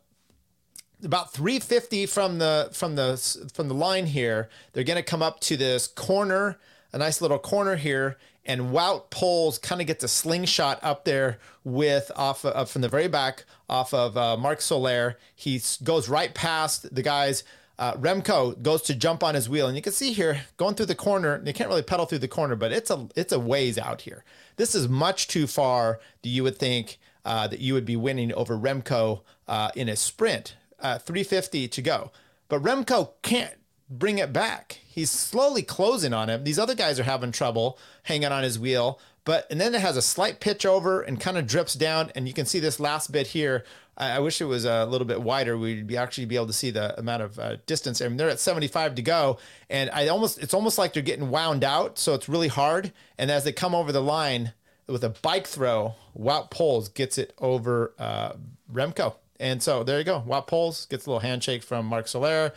about 1.05 1.33
350 1.33 2.07
from 2.07 2.39
the 2.39 2.71
from 2.73 2.97
the 2.97 3.17
from 3.53 3.69
the 3.69 3.75
line 3.75 4.07
here, 4.07 4.49
they're 4.73 4.85
going 4.85 4.97
to 4.97 5.03
come 5.03 5.23
up 5.23 5.41
to 5.41 5.57
this 5.57 5.87
corner, 5.87 6.59
a 6.93 6.99
nice 6.99 7.21
little 7.21 7.39
corner 7.39 7.77
here, 7.77 8.17
and 8.45 8.73
Wout 8.73 9.11
pulls 9.11 9.59
kind 9.59 9.81
of 9.81 9.87
gets 9.87 10.03
a 10.03 10.09
slingshot 10.09 10.79
up 10.83 11.05
there 11.05 11.39
with 11.65 12.11
off 12.17 12.45
of, 12.45 12.71
from 12.71 12.83
the 12.83 12.89
very 12.89 13.09
back 13.09 13.45
off 13.69 13.93
of 13.93 14.17
uh, 14.17 14.37
Marc 14.37 14.61
Soler. 14.61 15.19
He 15.35 15.61
goes 15.85 16.09
right 16.09 16.35
past 16.35 16.95
the 16.95 17.03
guys. 17.03 17.45
Uh, 17.79 17.95
Remco 17.95 18.61
goes 18.61 18.83
to 18.83 18.95
jump 18.95 19.23
on 19.23 19.37
his 19.37 19.49
wheel, 19.49 19.69
and 19.69 19.77
you 19.77 19.83
can 19.83 19.93
see 19.93 20.13
here 20.13 20.43
going 20.57 20.75
through 20.75 20.87
the 20.87 20.97
corner. 20.97 21.41
You 21.45 21.53
can't 21.53 21.69
really 21.69 21.83
pedal 21.83 22.07
through 22.07 22.19
the 22.19 22.27
corner, 22.27 22.57
but 22.57 22.73
it's 22.73 22.91
a 22.91 23.09
it's 23.15 23.33
a 23.33 23.39
ways 23.39 23.79
out 23.79 24.01
here. 24.01 24.25
This 24.57 24.75
is 24.75 24.89
much 24.89 25.29
too 25.29 25.47
far 25.47 26.01
that 26.23 26.29
you 26.29 26.43
would 26.43 26.59
think 26.59 26.99
uh, 27.25 27.47
that 27.47 27.61
you 27.61 27.75
would 27.75 27.85
be 27.85 27.95
winning 27.95 28.33
over 28.33 28.57
Remco 28.57 29.21
uh, 29.47 29.71
in 29.77 29.89
a 29.89 29.95
sprint. 29.95 30.57
Uh, 30.81 30.99
350 30.99 31.69
to 31.69 31.83
go, 31.83 32.13
but 32.49 32.63
Remco 32.63 33.13
can't 33.23 33.55
bring 33.91 34.19
it 34.19 34.33
back. 34.33 34.81
He's 34.87 35.11
slowly 35.11 35.63
closing 35.63 36.13
on 36.13 36.29
him. 36.29 36.45
These 36.45 36.59
other 36.59 36.75
guys 36.75 37.01
are 37.01 37.05
having 37.05 37.33
trouble 37.33 37.79
hanging 38.05 38.31
on 38.31 38.45
his 38.45 38.59
wheel, 38.59 39.01
but 39.25 39.47
and 39.51 39.61
then 39.61 39.75
it 39.75 39.81
has 39.81 39.97
a 39.97 40.03
slight 40.03 40.41
pitch 40.41 40.65
over 40.65 41.01
and 41.01 41.21
kind 41.21 41.37
of 41.37 41.47
drips 41.47 41.75
down, 41.75 42.13
and 42.15 42.29
you 42.29 42.35
can 42.35 42.47
see 42.47 42.61
this 42.61 42.79
last 42.79 43.11
bit 43.11 43.29
here 43.29 43.65
I, 43.99 44.13
I 44.13 44.19
wish 44.21 44.41
it 44.41 44.47
was 44.47 44.65
a 44.65 44.87
little 44.87 45.07
bit 45.07 45.21
wider. 45.21 45.59
We'd 45.59 45.87
be 45.87 45.97
actually 45.97 46.25
be 46.25 46.37
able 46.37 46.47
to 46.47 46.53
see 46.53 46.71
the 46.71 46.99
amount 46.99 47.23
of 47.23 47.39
uh, 47.39 47.57
distance. 47.67 48.01
I 48.01 48.09
mean, 48.09 48.17
they're 48.17 48.31
at 48.31 48.41
75 48.41 48.95
to 48.95 49.03
go, 49.03 49.39
and 49.69 49.91
I 49.91 50.09
almost 50.09 50.39
it's 50.39 50.55
almost 50.55 50.79
like 50.79 50.95
they're 50.95 51.03
getting 51.03 51.31
wound 51.31 51.65
out, 51.65 51.99
so 51.99 52.15
it's 52.15 52.29
really 52.29 52.49
hard. 52.49 52.93
And 53.19 53.31
as 53.31 53.45
they 53.45 53.53
come 53.53 53.75
over 53.75 53.93
the 53.93 54.03
line 54.03 54.53
with 54.87 55.05
a 55.05 55.11
bike 55.11 55.47
throw, 55.47 55.97
Wout 56.17 56.51
Poels 56.51 56.93
gets 56.93 57.19
it 57.19 57.35
over 57.39 57.93
uh, 57.99 58.33
Remco. 58.73 59.17
And 59.41 59.63
so 59.63 59.85
there 59.85 59.99
you 59.99 60.05
go. 60.05 60.23
Wout 60.27 60.49
Poels 60.49 60.89
gets 60.89 61.07
a 61.07 61.11
little 61.11 61.21
handshake 61.21 61.63
from 61.63 61.87
Mark 61.87 62.09
Soler. 62.09 62.53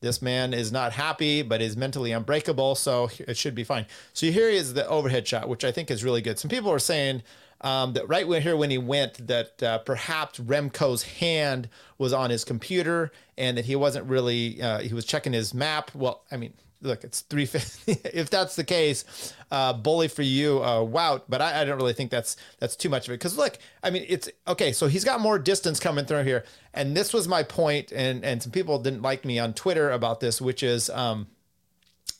This 0.00 0.20
man 0.20 0.52
is 0.52 0.70
not 0.70 0.92
happy, 0.92 1.40
but 1.40 1.62
is 1.62 1.76
mentally 1.76 2.12
unbreakable, 2.12 2.74
so 2.74 3.08
it 3.20 3.38
should 3.38 3.54
be 3.54 3.64
fine. 3.64 3.86
So 4.12 4.26
here 4.26 4.50
is 4.50 4.74
the 4.74 4.86
overhead 4.86 5.26
shot, 5.26 5.48
which 5.48 5.64
I 5.64 5.72
think 5.72 5.90
is 5.90 6.04
really 6.04 6.20
good. 6.20 6.38
Some 6.38 6.50
people 6.50 6.70
are 6.70 6.78
saying 6.78 7.22
um, 7.62 7.94
that 7.94 8.06
right 8.06 8.26
here 8.42 8.56
when 8.56 8.70
he 8.70 8.76
went, 8.76 9.26
that 9.26 9.62
uh, 9.62 9.78
perhaps 9.78 10.38
Remco's 10.38 11.04
hand 11.04 11.70
was 11.96 12.12
on 12.12 12.28
his 12.28 12.44
computer 12.44 13.12
and 13.38 13.56
that 13.56 13.64
he 13.64 13.76
wasn't 13.76 14.04
really 14.06 14.60
uh, 14.60 14.80
he 14.80 14.92
was 14.92 15.06
checking 15.06 15.32
his 15.32 15.54
map. 15.54 15.90
Well, 15.94 16.22
I 16.30 16.36
mean, 16.36 16.52
look, 16.84 17.02
it's 17.02 17.22
350. 17.22 18.08
if 18.16 18.30
that's 18.30 18.56
the 18.56 18.64
case, 18.64 19.34
uh, 19.50 19.72
bully 19.72 20.08
for 20.08 20.22
you, 20.22 20.62
uh, 20.62 20.82
wow. 20.82 21.22
But 21.28 21.40
I, 21.40 21.62
I, 21.62 21.64
don't 21.64 21.76
really 21.76 21.92
think 21.92 22.10
that's 22.10 22.36
that's 22.58 22.76
too 22.76 22.88
much 22.88 23.08
of 23.08 23.14
it. 23.14 23.18
Because 23.18 23.36
look, 23.36 23.58
I 23.82 23.90
mean, 23.90 24.04
it's 24.08 24.28
okay. 24.46 24.72
So 24.72 24.86
he's 24.86 25.04
got 25.04 25.20
more 25.20 25.38
distance 25.38 25.80
coming 25.80 26.04
through 26.04 26.24
here, 26.24 26.44
and 26.72 26.96
this 26.96 27.12
was 27.12 27.26
my 27.26 27.42
point, 27.42 27.92
and 27.92 28.24
and 28.24 28.42
some 28.42 28.52
people 28.52 28.78
didn't 28.78 29.02
like 29.02 29.24
me 29.24 29.38
on 29.38 29.54
Twitter 29.54 29.90
about 29.90 30.20
this, 30.20 30.40
which 30.40 30.62
is, 30.62 30.90
um, 30.90 31.26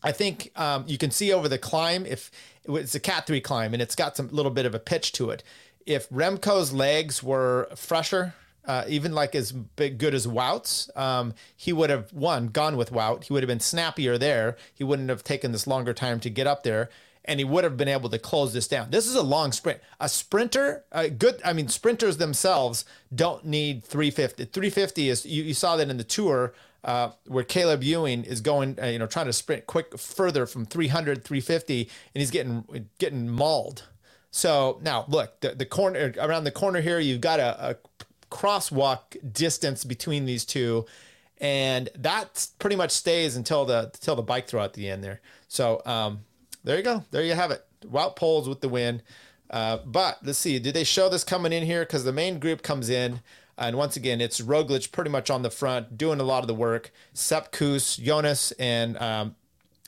I 0.02 0.12
think 0.12 0.50
um, 0.56 0.85
you 0.87 0.99
can 0.99 1.11
see 1.11 1.33
over 1.33 1.49
the 1.49 1.59
climb 1.59 2.06
if 2.06 2.30
it's 2.66 2.94
a 2.94 3.00
cat 3.00 3.26
three 3.26 3.40
climb, 3.40 3.75
and 3.75 3.83
it's 3.83 3.94
got 3.94 4.16
some 4.16 4.28
little 4.28 4.50
bit 4.50 4.66
of 4.66 4.75
a 4.75 4.80
pitch 4.80 5.12
to 5.12 5.30
it. 5.30 5.42
If 5.87 6.09
Remco's 6.09 6.73
legs 6.73 7.23
were 7.23 7.68
fresher, 7.76 8.35
uh, 8.66 8.85
even 8.88 9.12
like 9.12 9.35
as 9.35 9.52
big, 9.52 9.99
good 9.99 10.14
as 10.14 10.26
Wout's, 10.26 10.90
um, 10.97 11.35
he 11.56 11.73
would 11.73 11.90
have 11.90 12.12
won, 12.12 12.49
gone 12.49 12.76
with 12.76 12.90
Wout. 12.92 13.25
He 13.25 13.33
would 13.33 13.42
have 13.42 13.49
been 13.49 13.61
snappier 13.61 14.16
there. 14.16 14.56
He 14.73 14.85
wouldn't 14.85 15.11
have 15.11 15.25
taken 15.25 15.52
this 15.52 15.66
longer 15.66 15.92
time 15.92 16.21
to 16.21 16.30
get 16.30 16.47
up 16.47 16.62
there, 16.62 16.88
and 17.25 17.38
he 17.38 17.44
would 17.44 17.64
have 17.64 17.76
been 17.76 17.88
able 17.88 18.09
to 18.11 18.18
close 18.18 18.52
this 18.52 18.66
down. 18.68 18.90
This 18.90 19.06
is 19.06 19.14
a 19.14 19.23
long 19.23 19.52
sprint. 19.52 19.80
A 20.00 20.09
sprinter, 20.09 20.85
a 20.92 21.11
good. 21.11 21.40
I 21.44 21.52
mean, 21.52 21.68
sprinters 21.68 22.16
themselves 22.16 22.85
don't 23.14 23.44
need 23.44 23.85
350. 23.85 24.47
350 24.47 25.09
is 25.09 25.26
you, 25.26 25.42
you 25.42 25.54
saw 25.54 25.76
that 25.76 25.88
in 25.88 25.97
the 25.97 26.04
tour. 26.04 26.54
Uh, 26.83 27.12
where 27.28 27.44
Caleb 27.44 27.83
Ewan 27.83 28.25
is 28.25 28.42
going, 28.42 28.78
uh, 28.78 28.85
you 28.85 28.99
know, 28.99 29.06
trying 29.06 29.25
to 29.25 29.33
sprint 29.33 29.66
quick 29.66 29.99
further 29.99 30.44
from 30.44 30.66
300, 30.66 31.25
350, 31.25 31.80
and 31.80 31.88
he's 32.21 32.30
getting 32.30 32.88
getting 32.99 33.26
mauled. 33.26 33.85
So 34.30 34.80
now 34.83 35.04
look, 35.09 35.40
the, 35.40 35.54
the 35.54 35.64
corner 35.64 36.12
around 36.18 36.42
the 36.42 36.50
corner 36.50 36.80
here, 36.80 36.99
you've 36.99 37.21
got 37.21 37.38
a, 37.38 37.71
a 37.71 37.76
crosswalk 38.35 39.33
distance 39.33 39.85
between 39.85 40.25
these 40.26 40.45
two 40.45 40.85
and 41.38 41.88
that 41.97 42.49
pretty 42.59 42.76
much 42.76 42.91
stays 42.91 43.37
until 43.37 43.64
the 43.64 43.91
until 43.95 44.17
the 44.17 44.23
bike 44.23 44.47
throw 44.47 44.62
at 44.62 44.73
the 44.75 44.88
end 44.88 45.03
there. 45.03 45.21
So 45.49 45.83
um, 45.85 46.21
there 46.62 46.76
you 46.76 46.83
go. 46.83 47.05
There 47.11 47.23
you 47.23 47.35
have 47.35 47.50
it. 47.50 47.64
Wout 47.83 48.17
Poels 48.17 48.49
with 48.49 48.61
the 48.61 48.69
win. 48.69 49.03
Uh, 49.50 49.79
but 49.85 50.19
let's 50.25 50.38
see. 50.38 50.59
Did 50.59 50.75
they 50.75 50.85
show 50.85 51.09
this 51.09 51.23
coming 51.23 51.53
in 51.53 51.64
here? 51.64 51.83
Because 51.83 52.05
the 52.05 52.12
main 52.12 52.38
group 52.38 52.62
comes 52.62 52.88
in, 52.88 53.21
and 53.59 53.76
once 53.76 53.97
again, 53.97 54.21
it's 54.21 54.41
Roglic 54.41 54.91
pretty 54.91 55.11
much 55.11 55.29
on 55.29 55.43
the 55.43 55.50
front, 55.50 55.99
doing 55.99 56.19
a 56.19 56.25
lot 56.25 56.43
of 56.43 56.49
the 56.49 56.55
work. 56.55 56.93
Sepp 57.12 57.53
Kuss, 57.53 57.97
Jonas, 57.97 58.53
and 58.53 58.97
um, 58.99 59.37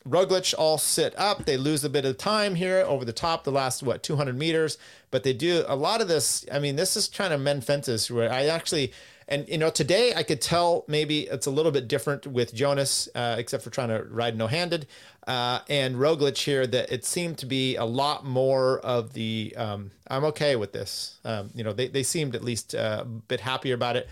Roglic 0.09 0.55
all 0.57 0.79
sit 0.79 1.15
up. 1.19 1.45
They 1.45 1.57
lose 1.57 1.85
a 1.85 1.91
bit 1.91 2.05
of 2.05 2.17
time 2.17 2.55
here 2.55 2.85
over 2.87 3.05
the 3.05 3.13
top, 3.13 3.45
the 3.45 3.51
last, 3.51 3.83
what, 3.83 4.03
200 4.03 4.37
meters. 4.37 4.79
But 5.11 5.25
they 5.25 5.33
do 5.33 5.65
a 5.67 5.77
lot 5.77 6.01
of 6.01 6.09
this. 6.09 6.45
I 6.53 6.59
mean, 6.59 6.77
this 6.77 6.97
is 6.97 7.09
kind 7.09 7.35
of 7.35 7.41
men 7.41 7.61
fences 7.61 8.11
where 8.11 8.33
I 8.33 8.47
actually, 8.47 8.93
and, 9.29 9.49
you 9.49 9.59
know, 9.59 9.71
today 9.71 10.15
I 10.15 10.23
could 10.23 10.41
tell 10.41 10.85
maybe 10.87 11.23
it's 11.23 11.47
a 11.47 11.51
little 11.51 11.73
bit 11.73 11.89
different 11.89 12.27
with 12.27 12.55
Jonas, 12.55 13.09
uh, 13.15 13.37
except 13.39 13.65
for 13.65 13.71
trying 13.71 13.89
to 13.89 14.05
ride 14.05 14.37
no 14.37 14.47
handed. 14.47 14.87
Uh, 15.27 15.61
and 15.69 15.97
Roglic 15.97 16.39
here, 16.39 16.67
that 16.67 16.93
it 16.93 17.05
seemed 17.05 17.39
to 17.39 17.47
be 17.47 17.75
a 17.75 17.85
lot 17.85 18.25
more 18.25 18.79
of 18.81 19.13
the, 19.13 19.55
um, 19.57 19.91
I'm 20.09 20.25
okay 20.27 20.55
with 20.55 20.73
this. 20.73 21.19
Um, 21.25 21.51
you 21.55 21.65
know, 21.65 21.73
they, 21.73 21.89
they 21.89 22.05
seemed 22.05 22.37
at 22.37 22.45
least 22.45 22.75
uh, 22.75 22.99
a 23.03 23.05
bit 23.05 23.41
happier 23.41 23.75
about 23.75 23.97
it. 23.97 24.09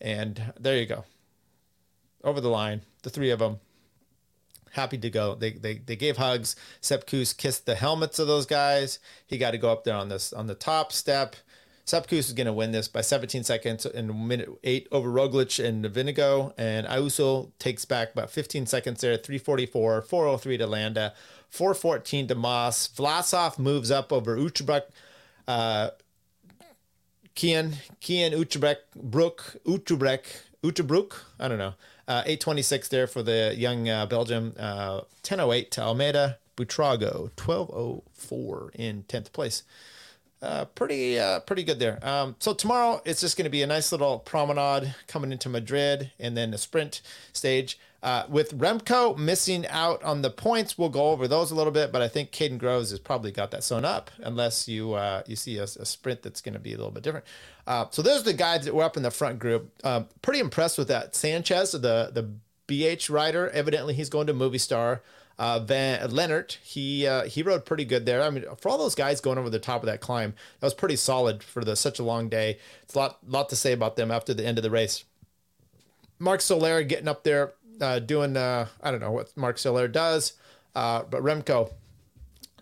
And 0.00 0.54
there 0.58 0.78
you 0.78 0.86
go. 0.86 1.04
Over 2.22 2.40
the 2.40 2.48
line, 2.48 2.80
the 3.02 3.10
three 3.10 3.30
of 3.30 3.38
them 3.38 3.60
happy 4.74 4.98
to 4.98 5.10
go. 5.10 5.34
They 5.34 5.52
they 5.52 5.78
they 5.78 5.96
gave 5.96 6.16
hugs. 6.16 6.56
Sepp 6.80 7.06
Kuss 7.06 7.32
kissed 7.32 7.66
the 7.66 7.74
helmets 7.74 8.18
of 8.18 8.26
those 8.26 8.46
guys. 8.46 8.98
He 9.26 9.38
got 9.38 9.52
to 9.52 9.58
go 9.58 9.72
up 9.72 9.84
there 9.84 9.96
on 9.96 10.08
this 10.08 10.32
on 10.32 10.46
the 10.46 10.54
top 10.54 10.92
step. 10.92 11.36
Sepp 11.86 12.06
Kuss 12.08 12.28
is 12.28 12.32
going 12.32 12.46
to 12.46 12.52
win 12.52 12.72
this 12.72 12.88
by 12.88 13.02
17 13.02 13.44
seconds 13.44 13.84
in 13.84 14.26
minute 14.26 14.48
eight 14.64 14.88
over 14.90 15.10
Roglic 15.10 15.62
and 15.62 15.84
Vingegaard. 15.84 16.54
And 16.56 16.86
Ayuso 16.86 17.50
takes 17.58 17.84
back 17.84 18.12
about 18.12 18.30
15 18.30 18.66
seconds 18.66 19.02
there, 19.02 19.18
344, 19.18 20.02
403 20.02 20.56
to 20.58 20.66
Landa, 20.66 21.14
414 21.50 22.28
to 22.28 22.34
Mas. 22.34 22.88
Vlasov 22.88 23.58
moves 23.58 23.90
up 23.90 24.12
over 24.12 24.36
Uchbek. 24.36 24.84
Uh, 25.46 25.90
Kian, 27.36 27.74
Kian 28.00 28.32
Utrecht, 28.32 28.94
Brook, 28.94 29.56
Utrecht, 29.66 30.44
Utrecht, 30.62 31.14
I 31.38 31.48
don't 31.48 31.58
know. 31.58 31.74
Uh, 32.06 32.22
826 32.26 32.88
there 32.88 33.06
for 33.06 33.22
the 33.22 33.54
young 33.56 33.88
uh, 33.88 34.06
Belgium. 34.06 34.54
Uh, 34.58 35.02
1008 35.22 35.70
to 35.72 35.82
Almeida. 35.82 36.38
Buitrago, 36.56 37.30
1204 37.36 38.72
in 38.74 39.04
10th 39.04 39.32
place. 39.32 39.62
Uh, 40.42 40.66
pretty 40.66 41.18
uh, 41.18 41.40
pretty 41.40 41.62
good 41.62 41.78
there. 41.78 41.98
Um, 42.06 42.36
so 42.38 42.52
tomorrow 42.52 43.00
it's 43.06 43.22
just 43.22 43.38
going 43.38 43.44
to 43.44 43.50
be 43.50 43.62
a 43.62 43.66
nice 43.66 43.92
little 43.92 44.18
promenade 44.18 44.94
coming 45.08 45.32
into 45.32 45.48
Madrid, 45.48 46.12
and 46.18 46.36
then 46.36 46.52
a 46.52 46.58
sprint 46.58 47.00
stage. 47.32 47.78
Uh, 48.02 48.24
with 48.28 48.58
Remco 48.58 49.16
missing 49.16 49.66
out 49.68 50.02
on 50.04 50.20
the 50.20 50.28
points, 50.28 50.76
we'll 50.76 50.90
go 50.90 51.12
over 51.12 51.26
those 51.26 51.50
a 51.50 51.54
little 51.54 51.72
bit. 51.72 51.90
But 51.90 52.02
I 52.02 52.08
think 52.08 52.30
Kaden 52.30 52.58
Groves 52.58 52.90
has 52.90 52.98
probably 52.98 53.32
got 53.32 53.52
that 53.52 53.64
sewn 53.64 53.86
up, 53.86 54.10
unless 54.18 54.68
you 54.68 54.92
uh, 54.92 55.22
you 55.26 55.36
see 55.36 55.56
a, 55.56 55.62
a 55.62 55.86
sprint 55.86 56.22
that's 56.22 56.42
going 56.42 56.52
to 56.52 56.60
be 56.60 56.74
a 56.74 56.76
little 56.76 56.92
bit 56.92 57.02
different. 57.02 57.24
Uh, 57.66 57.86
so 57.90 58.02
those 58.02 58.20
are 58.20 58.24
the 58.24 58.32
guys 58.34 58.64
that 58.64 58.74
were 58.74 58.82
up 58.82 58.96
in 58.96 59.02
the 59.02 59.10
front 59.10 59.38
group. 59.38 59.70
Um, 59.84 60.06
pretty 60.22 60.40
impressed 60.40 60.78
with 60.78 60.88
that. 60.88 61.14
Sanchez, 61.14 61.72
the 61.72 62.10
the 62.12 62.30
BH 62.68 63.10
rider, 63.10 63.50
evidently 63.50 63.94
he's 63.94 64.08
going 64.08 64.26
to 64.26 64.34
Movistar. 64.34 65.00
Uh, 65.36 65.58
Van 65.58 66.08
Leonard, 66.12 66.56
he 66.62 67.06
uh, 67.06 67.24
he 67.24 67.42
rode 67.42 67.64
pretty 67.64 67.84
good 67.84 68.06
there. 68.06 68.22
I 68.22 68.30
mean, 68.30 68.44
for 68.60 68.68
all 68.68 68.78
those 68.78 68.94
guys 68.94 69.20
going 69.20 69.36
over 69.36 69.50
the 69.50 69.58
top 69.58 69.82
of 69.82 69.86
that 69.86 70.00
climb, 70.00 70.34
that 70.60 70.66
was 70.66 70.74
pretty 70.74 70.94
solid 70.94 71.42
for 71.42 71.64
the 71.64 71.74
such 71.74 71.98
a 71.98 72.04
long 72.04 72.28
day. 72.28 72.58
It's 72.82 72.94
a 72.94 72.98
lot 72.98 73.18
lot 73.28 73.48
to 73.48 73.56
say 73.56 73.72
about 73.72 73.96
them 73.96 74.12
after 74.12 74.32
the 74.32 74.46
end 74.46 74.58
of 74.58 74.62
the 74.62 74.70
race. 74.70 75.04
Mark 76.20 76.40
Soler 76.40 76.84
getting 76.84 77.08
up 77.08 77.24
there, 77.24 77.54
uh, 77.80 77.98
doing 77.98 78.36
uh, 78.36 78.68
I 78.80 78.92
don't 78.92 79.00
know 79.00 79.10
what 79.10 79.36
Mark 79.36 79.58
Soler 79.58 79.88
does, 79.88 80.34
uh, 80.76 81.02
but 81.02 81.22
Remco 81.22 81.72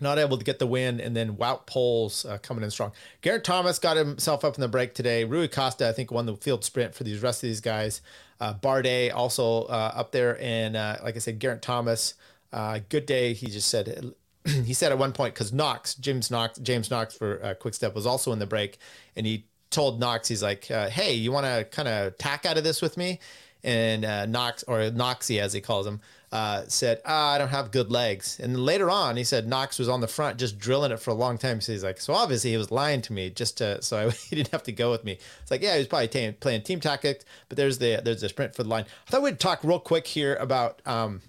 not 0.01 0.17
able 0.17 0.37
to 0.37 0.43
get 0.43 0.59
the 0.59 0.67
win, 0.67 0.99
and 0.99 1.15
then 1.15 1.35
Wout 1.37 1.67
Poels 1.67 2.29
uh, 2.29 2.37
coming 2.39 2.63
in 2.63 2.71
strong. 2.71 2.91
Geraint 3.21 3.43
Thomas 3.43 3.79
got 3.79 3.97
himself 3.97 4.43
up 4.43 4.55
in 4.55 4.61
the 4.61 4.67
break 4.67 4.93
today. 4.93 5.23
Rui 5.23 5.47
Costa, 5.47 5.87
I 5.87 5.91
think, 5.91 6.11
won 6.11 6.25
the 6.25 6.35
field 6.35 6.63
sprint 6.63 6.95
for 6.95 7.03
these 7.03 7.21
rest 7.21 7.43
of 7.43 7.47
these 7.47 7.61
guys. 7.61 8.01
Uh, 8.39 8.53
Bardet 8.53 9.13
also 9.13 9.63
uh, 9.63 9.93
up 9.95 10.11
there, 10.11 10.41
and 10.41 10.75
uh, 10.75 10.97
like 11.03 11.15
I 11.15 11.19
said, 11.19 11.39
Geraint 11.39 11.61
Thomas, 11.61 12.15
uh, 12.51 12.79
good 12.89 13.05
day. 13.05 13.33
He 13.33 13.47
just 13.47 13.67
said 13.67 14.13
he 14.45 14.73
said 14.73 14.91
at 14.91 14.97
one 14.97 15.13
point 15.13 15.33
because 15.33 15.53
Knox, 15.53 15.95
James 15.95 16.29
Knox, 16.29 16.59
James 16.59 16.89
Knox 16.89 17.15
for 17.15 17.43
uh, 17.43 17.53
Quick 17.53 17.73
Step 17.73 17.95
was 17.95 18.05
also 18.05 18.31
in 18.31 18.39
the 18.39 18.47
break, 18.47 18.79
and 19.15 19.25
he 19.25 19.45
told 19.69 19.99
Knox, 19.99 20.27
he's 20.27 20.43
like, 20.43 20.65
"Hey, 20.65 21.13
you 21.13 21.31
want 21.31 21.45
to 21.45 21.65
kind 21.71 21.87
of 21.87 22.17
tack 22.17 22.45
out 22.45 22.57
of 22.57 22.63
this 22.63 22.81
with 22.81 22.97
me?" 22.97 23.19
And 23.63 24.01
Knox 24.31 24.63
or 24.63 24.79
Noxy 24.89 25.39
as 25.39 25.53
he 25.53 25.61
calls 25.61 25.87
him 25.87 26.01
uh, 26.33 26.63
said, 26.67 26.99
ah, 27.05 27.33
I 27.33 27.37
don't 27.37 27.49
have 27.49 27.69
good 27.69 27.91
legs. 27.91 28.39
And 28.39 28.65
later 28.65 28.89
on, 28.89 29.17
he 29.17 29.23
said 29.23 29.47
Knox 29.47 29.77
was 29.77 29.87
on 29.87 30.01
the 30.01 30.07
front 30.07 30.39
just 30.39 30.57
drilling 30.57 30.91
it 30.91 30.99
for 30.99 31.11
a 31.11 31.13
long 31.13 31.37
time. 31.37 31.61
So 31.61 31.71
he's 31.71 31.83
like, 31.83 32.01
so 32.01 32.11
obviously 32.11 32.49
he 32.49 32.57
was 32.57 32.71
lying 32.71 33.03
to 33.03 33.13
me 33.13 33.29
just 33.29 33.59
to, 33.59 33.79
so 33.83 33.97
I, 33.97 34.09
he 34.29 34.37
didn't 34.37 34.49
have 34.49 34.63
to 34.63 34.71
go 34.71 34.89
with 34.89 35.03
me. 35.03 35.19
It's 35.43 35.51
like, 35.51 35.61
yeah, 35.61 35.73
he 35.73 35.77
was 35.77 35.87
probably 35.87 36.07
t- 36.07 36.31
playing 36.31 36.63
team 36.63 36.79
tactics, 36.79 37.23
but 37.49 37.57
there's 37.57 37.77
the, 37.77 38.01
there's 38.03 38.21
the 38.21 38.29
sprint 38.29 38.55
for 38.55 38.63
the 38.63 38.69
line. 38.69 38.85
I 39.07 39.11
thought 39.11 39.21
we'd 39.21 39.39
talk 39.39 39.63
real 39.63 39.79
quick 39.79 40.07
here 40.07 40.35
about 40.37 40.81
um, 40.87 41.21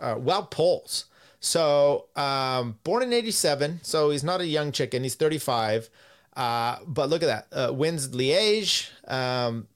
uh, 0.00 0.14
Wout 0.14 0.50
Poels. 0.50 1.04
So 1.38 2.06
um, 2.16 2.78
born 2.82 3.02
in 3.02 3.12
87, 3.12 3.80
so 3.82 4.08
he's 4.08 4.24
not 4.24 4.40
a 4.40 4.46
young 4.46 4.72
chicken. 4.72 5.02
He's 5.02 5.16
35. 5.16 5.90
Uh, 6.34 6.78
but 6.86 7.10
look 7.10 7.22
at 7.22 7.26
that. 7.26 7.46
Uh, 7.52 7.74
wins 7.74 8.08
Liège, 8.08 8.88
um, 9.06 9.68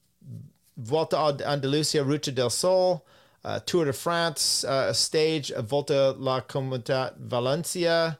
Volta 0.78 1.36
Andalusia, 1.46 2.02
Ruta 2.02 2.32
del 2.32 2.48
Sol, 2.48 3.04
uh, 3.44 3.61
Tour 3.61 3.87
de 3.87 3.92
France, 3.92 4.64
uh, 4.64 4.87
a 4.90 4.94
stage, 4.94 5.50
a 5.50 5.62
Volta 5.62 6.14
la 6.18 6.40
Comunitat 6.40 7.16
Valencia, 7.18 8.18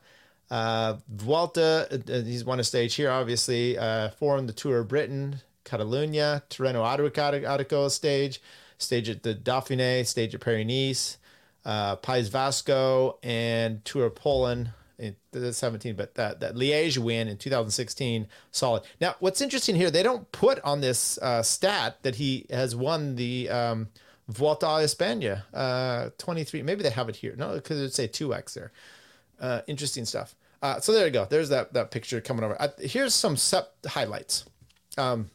uh, 0.51 0.97
Vuelta, 1.09 1.89
uh, 1.93 2.23
he's 2.23 2.45
won 2.45 2.59
a 2.59 2.65
stage 2.65 2.95
here, 2.95 3.11
obviously, 3.11 3.79
uh, 3.79 4.11
four 4.11 4.37
on 4.37 4.47
the 4.47 4.53
Tour 4.53 4.81
of 4.81 4.89
Britain, 4.89 5.41
Catalunya, 5.65 6.43
Tirreno 6.51 6.85
Adriatico 6.85 7.91
stage, 7.91 8.41
stage 8.79 9.09
at 9.09 9.23
the 9.23 9.35
Dauphiné, 9.35 10.07
stage 10.07 10.35
at 10.35 10.41
Paris 10.41 11.19
uh, 11.65 11.97
País 11.97 12.29
Vasco, 12.31 13.19
and 13.23 13.85
Tour 13.85 14.07
of 14.07 14.15
Poland 14.15 14.73
in 14.99 15.17
the 15.31 15.53
17, 15.53 15.95
but 15.95 16.15
that 16.15 16.41
that 16.41 16.55
Liège 16.55 16.99
win 16.99 17.29
in 17.29 17.37
2016, 17.37 18.27
solid. 18.51 18.83
Now, 19.01 19.15
what's 19.21 19.41
interesting 19.41 19.77
here, 19.77 19.91
they 19.91 20.03
don't 20.03 20.31
put 20.33 20.59
on 20.61 20.81
this 20.81 21.19
uh, 21.19 21.43
stat 21.43 22.03
that 22.03 22.17
he 22.17 22.47
has 22.51 22.75
won 22.75 23.17
the 23.17 23.49
um, 23.49 23.89
Vuelta 24.31 24.67
a 24.67 24.85
España 24.85 25.43
uh, 25.53 26.11
23. 26.19 26.63
Maybe 26.63 26.83
they 26.83 26.91
have 26.91 27.09
it 27.09 27.17
here. 27.17 27.35
No, 27.37 27.55
because 27.55 27.79
it'd 27.79 27.95
say 27.95 28.09
2x 28.09 28.55
there. 28.55 28.73
Uh, 29.41 29.63
interesting 29.67 30.05
stuff. 30.05 30.35
Uh, 30.63 30.79
so 30.81 30.93
there 30.93 31.07
you 31.07 31.13
go. 31.13 31.25
There's 31.25 31.49
that 31.49 31.73
that 31.73 31.91
picture 31.91 32.21
coming 32.21 32.45
over. 32.45 32.61
Uh, 32.61 32.69
here's 32.79 33.15
some 33.15 33.37
sep 33.37 33.73
highlights. 33.87 34.45
Um, 34.99 35.31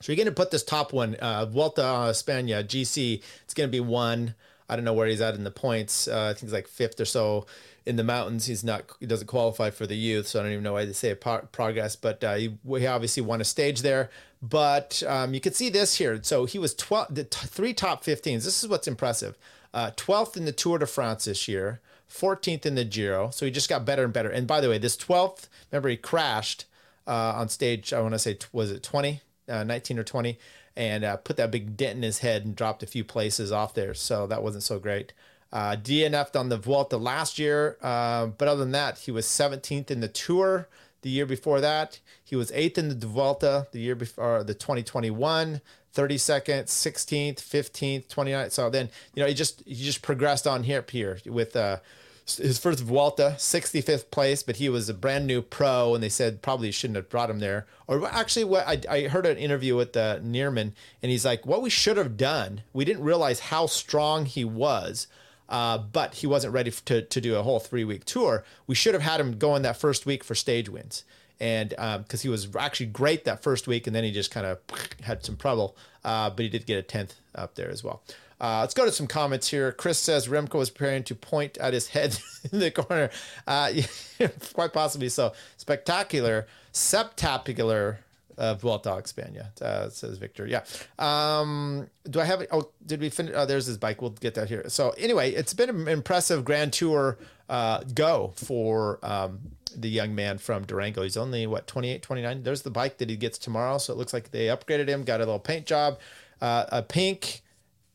so 0.00 0.12
you're 0.12 0.16
going 0.16 0.26
to 0.26 0.32
put 0.32 0.50
this 0.50 0.64
top 0.64 0.92
one, 0.92 1.14
uh, 1.16 1.46
Vuelta 1.46 1.82
a 1.82 2.10
España 2.10 2.64
GC. 2.64 3.22
It's 3.44 3.54
going 3.54 3.68
to 3.68 3.72
be 3.72 3.80
one. 3.80 4.34
I 4.68 4.76
don't 4.76 4.84
know 4.84 4.94
where 4.94 5.06
he's 5.06 5.20
at 5.20 5.34
in 5.34 5.44
the 5.44 5.50
points. 5.50 6.08
Uh, 6.08 6.28
I 6.30 6.32
think 6.32 6.40
he's 6.42 6.52
like 6.52 6.66
fifth 6.66 6.98
or 7.00 7.04
so 7.04 7.46
in 7.86 7.96
the 7.96 8.04
mountains. 8.04 8.46
He's 8.46 8.64
not. 8.64 8.84
He 9.00 9.06
doesn't 9.06 9.26
qualify 9.26 9.70
for 9.70 9.86
the 9.86 9.96
youth, 9.96 10.28
so 10.28 10.40
I 10.40 10.44
don't 10.44 10.52
even 10.52 10.64
know 10.64 10.72
why 10.72 10.84
they 10.84 10.92
say 10.92 11.14
pro- 11.14 11.46
progress. 11.52 11.96
But 11.96 12.22
uh, 12.24 12.34
he, 12.34 12.56
he 12.66 12.86
obviously 12.86 13.22
won 13.22 13.40
a 13.40 13.44
stage 13.44 13.82
there. 13.82 14.10
But 14.42 15.04
um, 15.06 15.34
you 15.34 15.40
can 15.40 15.52
see 15.52 15.70
this 15.70 15.96
here. 15.96 16.18
So 16.22 16.46
he 16.46 16.58
was 16.58 16.74
12, 16.74 17.14
the 17.14 17.24
t- 17.24 17.46
three 17.46 17.72
top 17.72 18.02
15s. 18.02 18.44
This 18.44 18.62
is 18.62 18.68
what's 18.68 18.88
impressive. 18.88 19.38
Uh, 19.72 19.92
12th 19.96 20.36
in 20.36 20.44
the 20.44 20.52
Tour 20.52 20.78
de 20.78 20.86
France 20.86 21.26
this 21.26 21.46
year, 21.46 21.80
14th 22.10 22.66
in 22.66 22.74
the 22.74 22.84
Giro. 22.84 23.30
So 23.30 23.46
he 23.46 23.52
just 23.52 23.68
got 23.68 23.84
better 23.84 24.04
and 24.04 24.12
better. 24.12 24.28
And 24.28 24.46
by 24.46 24.60
the 24.60 24.68
way, 24.68 24.78
this 24.78 24.96
12th, 24.96 25.48
remember 25.70 25.88
he 25.88 25.96
crashed 25.96 26.64
uh, 27.06 27.34
on 27.36 27.48
stage. 27.48 27.92
I 27.92 28.00
want 28.00 28.14
to 28.14 28.18
say 28.18 28.36
was 28.52 28.72
it 28.72 28.82
20, 28.82 29.20
uh, 29.48 29.64
19 29.64 29.98
or 29.98 30.04
20, 30.04 30.38
and 30.76 31.04
uh, 31.04 31.16
put 31.18 31.36
that 31.36 31.52
big 31.52 31.76
dent 31.76 31.96
in 31.96 32.02
his 32.02 32.18
head 32.18 32.44
and 32.44 32.56
dropped 32.56 32.82
a 32.82 32.86
few 32.86 33.04
places 33.04 33.52
off 33.52 33.74
there. 33.74 33.94
So 33.94 34.26
that 34.26 34.42
wasn't 34.42 34.64
so 34.64 34.80
great. 34.80 35.12
Uh, 35.52 35.76
DNF'd 35.76 36.36
on 36.36 36.48
the 36.48 36.56
Vuelta 36.56 36.96
last 36.96 37.38
year, 37.38 37.76
uh, 37.82 38.26
but 38.26 38.48
other 38.48 38.60
than 38.60 38.72
that, 38.72 38.98
he 38.98 39.10
was 39.10 39.26
17th 39.26 39.90
in 39.90 40.00
the 40.00 40.08
Tour 40.08 40.66
the 41.02 41.10
year 41.10 41.26
before 41.26 41.60
that. 41.60 42.00
He 42.24 42.36
was 42.36 42.50
eighth 42.52 42.78
in 42.78 42.88
the 42.88 43.06
Vuelta 43.06 43.66
the 43.72 43.80
year 43.80 43.94
before, 43.94 44.42
the 44.42 44.54
2021, 44.54 45.60
32nd, 45.94 46.64
16th, 46.64 47.36
15th, 47.36 48.08
29th. 48.08 48.52
So 48.52 48.70
then, 48.70 48.88
you 49.14 49.22
know, 49.22 49.28
he 49.28 49.34
just 49.34 49.62
he 49.66 49.74
just 49.74 50.02
progressed 50.02 50.46
on 50.46 50.64
here 50.64 50.84
here 50.88 51.18
with 51.26 51.54
uh, 51.54 51.78
his 52.24 52.58
first 52.58 52.80
Vuelta, 52.80 53.34
65th 53.36 54.10
place, 54.10 54.42
but 54.42 54.56
he 54.56 54.68
was 54.68 54.88
a 54.88 54.94
brand 54.94 55.26
new 55.26 55.42
pro, 55.42 55.94
and 55.94 56.02
they 56.02 56.08
said 56.08 56.40
probably 56.40 56.70
shouldn't 56.70 56.96
have 56.96 57.08
brought 57.08 57.30
him 57.30 57.40
there. 57.40 57.66
Or 57.86 58.06
actually, 58.08 58.44
what 58.44 58.66
I, 58.66 58.80
I 58.88 59.08
heard 59.08 59.26
an 59.26 59.36
interview 59.36 59.76
with 59.76 59.96
uh, 59.96 60.20
Niermann, 60.20 60.72
and 61.02 61.10
he's 61.10 61.24
like, 61.24 61.44
what 61.44 61.62
we 61.62 61.70
should 61.70 61.96
have 61.96 62.16
done, 62.16 62.62
we 62.72 62.84
didn't 62.84 63.04
realize 63.04 63.40
how 63.40 63.66
strong 63.66 64.26
he 64.26 64.44
was. 64.44 65.08
Uh, 65.52 65.76
but 65.76 66.14
he 66.14 66.26
wasn't 66.26 66.54
ready 66.54 66.70
to, 66.70 67.02
to 67.02 67.20
do 67.20 67.36
a 67.36 67.42
whole 67.42 67.60
three 67.60 67.84
week 67.84 68.06
tour. 68.06 68.42
We 68.66 68.74
should 68.74 68.94
have 68.94 69.02
had 69.02 69.20
him 69.20 69.36
go 69.36 69.54
in 69.54 69.60
that 69.62 69.76
first 69.76 70.06
week 70.06 70.24
for 70.24 70.34
stage 70.34 70.70
wins. 70.70 71.04
And 71.38 71.70
because 71.70 71.96
um, 71.98 72.20
he 72.20 72.28
was 72.30 72.48
actually 72.56 72.86
great 72.86 73.24
that 73.26 73.42
first 73.42 73.66
week, 73.68 73.86
and 73.86 73.94
then 73.94 74.02
he 74.02 74.12
just 74.12 74.30
kind 74.30 74.46
of 74.46 74.58
had 75.02 75.24
some 75.24 75.36
trouble. 75.36 75.76
Uh, 76.04 76.30
but 76.30 76.44
he 76.44 76.48
did 76.48 76.64
get 76.64 76.78
a 76.78 76.98
10th 76.98 77.16
up 77.34 77.54
there 77.54 77.70
as 77.70 77.84
well. 77.84 78.02
Uh, 78.40 78.60
let's 78.60 78.72
go 78.74 78.86
to 78.86 78.90
some 78.90 79.06
comments 79.06 79.48
here. 79.48 79.70
Chris 79.72 79.98
says 79.98 80.26
Remco 80.26 80.54
was 80.54 80.70
preparing 80.70 81.04
to 81.04 81.14
point 81.14 81.58
at 81.58 81.74
his 81.74 81.88
head 81.88 82.18
in 82.52 82.58
the 82.58 82.70
corner. 82.70 83.10
Uh, 83.46 83.72
quite 84.54 84.72
possibly 84.72 85.10
so. 85.10 85.32
Spectacular, 85.58 86.46
septacular 86.72 88.00
uh, 88.38 88.54
Vuelta 88.54 88.90
España, 88.90 89.60
uh, 89.62 89.88
says 89.88 90.18
Victor. 90.18 90.46
Yeah. 90.46 90.64
Um, 90.98 91.88
do 92.08 92.20
I 92.20 92.24
have 92.24 92.40
it? 92.40 92.48
Oh, 92.50 92.70
did 92.84 93.00
we 93.00 93.10
finish? 93.10 93.34
Oh, 93.36 93.46
there's 93.46 93.66
his 93.66 93.78
bike. 93.78 94.00
We'll 94.02 94.10
get 94.10 94.34
that 94.34 94.48
here. 94.48 94.64
So 94.68 94.90
anyway, 94.98 95.32
it's 95.32 95.54
been 95.54 95.70
an 95.70 95.88
impressive 95.88 96.44
Grand 96.44 96.72
Tour 96.72 97.18
uh, 97.48 97.82
go 97.94 98.32
for 98.36 98.98
um, 99.02 99.40
the 99.76 99.88
young 99.88 100.14
man 100.14 100.38
from 100.38 100.64
Durango. 100.64 101.02
He's 101.02 101.16
only, 101.16 101.46
what, 101.46 101.66
28, 101.66 102.02
29? 102.02 102.42
There's 102.42 102.62
the 102.62 102.70
bike 102.70 102.98
that 102.98 103.10
he 103.10 103.16
gets 103.16 103.38
tomorrow. 103.38 103.78
So 103.78 103.92
it 103.92 103.96
looks 103.96 104.12
like 104.12 104.30
they 104.30 104.46
upgraded 104.46 104.88
him, 104.88 105.04
got 105.04 105.20
a 105.20 105.24
little 105.24 105.38
paint 105.38 105.66
job, 105.66 105.98
uh, 106.40 106.64
a 106.70 106.82
pink 106.82 107.41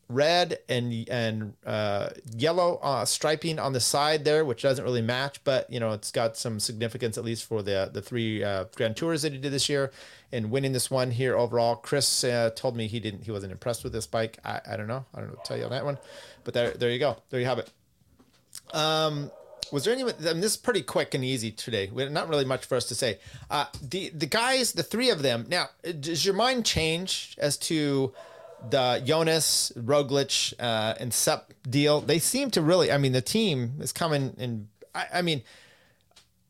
red 0.09 0.59
and 0.69 1.07
and 1.09 1.53
uh, 1.65 2.09
yellow 2.35 2.79
uh, 2.81 3.05
striping 3.05 3.59
on 3.59 3.73
the 3.73 3.79
side 3.79 4.25
there, 4.25 4.45
which 4.45 4.61
doesn't 4.61 4.83
really 4.83 5.01
match, 5.01 5.43
but 5.43 5.71
you 5.71 5.79
know 5.79 5.91
it's 5.91 6.11
got 6.11 6.37
some 6.37 6.59
significance 6.59 7.17
at 7.17 7.23
least 7.23 7.45
for 7.45 7.61
the 7.61 7.89
the 7.91 8.01
three 8.01 8.43
uh, 8.43 8.65
Grand 8.75 8.95
Tours 8.95 9.21
that 9.23 9.33
he 9.33 9.37
did 9.37 9.51
this 9.51 9.69
year 9.69 9.91
and 10.31 10.51
winning 10.51 10.73
this 10.73 10.89
one 10.89 11.11
here 11.11 11.35
overall. 11.35 11.75
Chris 11.75 12.23
uh, 12.23 12.51
told 12.55 12.75
me 12.75 12.87
he 12.87 12.99
didn't 12.99 13.23
he 13.23 13.31
wasn't 13.31 13.51
impressed 13.51 13.83
with 13.83 13.93
this 13.93 14.07
bike. 14.07 14.37
I, 14.45 14.61
I 14.71 14.77
don't 14.77 14.87
know. 14.87 15.05
I 15.13 15.19
don't 15.19 15.29
know 15.29 15.39
tell 15.43 15.57
you 15.57 15.65
on 15.65 15.71
that 15.71 15.85
one, 15.85 15.97
but 16.43 16.53
there 16.53 16.71
there 16.71 16.89
you 16.89 16.99
go. 16.99 17.17
There 17.29 17.39
you 17.39 17.45
have 17.45 17.59
it. 17.59 17.71
Um, 18.73 19.31
was 19.71 19.83
there 19.83 19.93
any? 19.93 20.03
I 20.03 20.05
mean, 20.05 20.41
this 20.41 20.51
is 20.51 20.57
pretty 20.57 20.81
quick 20.81 21.13
and 21.13 21.23
easy 21.23 21.51
today. 21.51 21.89
We 21.91 22.07
not 22.09 22.29
really 22.29 22.45
much 22.45 22.65
for 22.65 22.75
us 22.75 22.85
to 22.85 22.95
say. 22.95 23.19
Uh, 23.49 23.65
the 23.81 24.09
the 24.09 24.25
guys, 24.25 24.71
the 24.71 24.83
three 24.83 25.09
of 25.09 25.21
them. 25.21 25.45
Now, 25.49 25.67
does 25.99 26.25
your 26.25 26.35
mind 26.35 26.65
change 26.65 27.35
as 27.37 27.57
to 27.57 28.13
the 28.69 29.01
Jonas, 29.05 29.71
Roglic, 29.75 30.53
uh, 30.59 30.95
and 30.99 31.13
Sep 31.13 31.53
deal? 31.69 32.01
They 32.01 32.19
seem 32.19 32.51
to 32.51 32.61
really. 32.61 32.91
I 32.91 32.97
mean, 32.97 33.11
the 33.11 33.21
team 33.21 33.73
is 33.79 33.91
coming 33.91 34.35
and 34.37 34.67
I, 34.97 35.19
I 35.19 35.21
mean, 35.21 35.43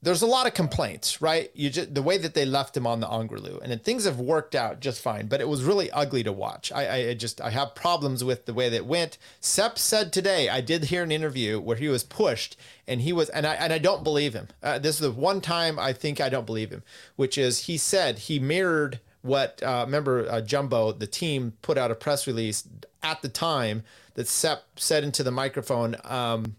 there's 0.02 0.22
a 0.22 0.28
lot 0.28 0.46
of 0.46 0.54
complaints, 0.54 1.22
right? 1.22 1.52
You 1.56 1.70
just 1.70 1.94
the 1.94 2.04
way 2.04 2.18
that 2.20 2.34
they 2.34 2.46
left 2.46 2.78
him 2.78 2.86
on 2.86 3.00
the 3.00 3.08
Angliru, 3.08 3.60
and 3.62 3.72
then 3.72 3.80
things 3.80 4.06
have 4.06 4.20
worked 4.20 4.54
out 4.54 4.80
just 4.80 5.02
fine, 5.02 5.28
but 5.28 5.42
it 5.42 5.50
was 5.50 5.64
really 5.64 5.90
ugly 5.92 6.24
to 6.24 6.32
watch. 6.32 6.72
I, 6.72 7.10
I 7.10 7.14
just 7.16 7.42
I 7.42 7.50
have 7.50 7.74
problems 7.74 8.24
with 8.24 8.46
the 8.46 8.54
way 8.54 8.70
that 8.70 8.86
went. 8.86 9.18
Sep 9.42 9.80
said 9.80 10.14
today, 10.14 10.50
I 10.50 10.62
did 10.62 10.86
hear 10.86 11.04
an 11.04 11.12
interview 11.12 11.60
where 11.60 11.78
he 11.78 11.88
was 11.88 12.04
pushed, 12.04 12.56
and 12.88 13.02
he 13.02 13.12
was, 13.12 13.30
and 13.30 13.46
I 13.46 13.56
and 13.56 13.74
I 13.74 13.80
don't 13.80 14.04
believe 14.04 14.34
him. 14.34 14.50
Uh, 14.62 14.78
this 14.78 14.96
is 14.96 15.02
the 15.02 15.12
one 15.12 15.42
time 15.42 15.80
I 15.80 15.94
think 15.94 16.22
I 16.22 16.30
don't 16.30 16.46
believe 16.46 16.70
him, 16.70 16.84
which 17.16 17.38
is 17.38 17.62
he 17.62 17.78
said 17.78 18.20
he 18.20 18.40
mirrored 18.40 19.00
what 19.22 19.62
uh, 19.64 19.84
remember 19.86 20.30
uh, 20.30 20.42
Jumbo, 20.42 20.92
the 20.92 21.08
team 21.08 21.54
put 21.62 21.78
out 21.78 21.92
a 21.92 21.96
press 21.96 22.28
release 22.28 22.68
at 23.04 23.22
the 23.22 23.30
time 23.30 23.84
that 24.14 24.28
Sepp 24.28 24.64
said 24.76 25.04
into 25.04 25.24
the 25.24 25.32
microphone, 25.32 25.96
um, 26.04 26.56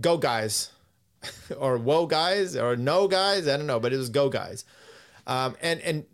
"Go 0.00 0.16
guys." 0.16 0.70
or 1.58 1.78
whoa 1.78 2.06
guys 2.06 2.54
or 2.54 2.76
no 2.76 3.08
guys. 3.08 3.48
I 3.48 3.56
don't 3.56 3.66
know, 3.66 3.80
but 3.80 3.92
it 3.92 3.96
was 3.96 4.08
go 4.08 4.28
guys. 4.28 4.64
Um, 5.26 5.56
and 5.60 5.80
and 5.80 6.06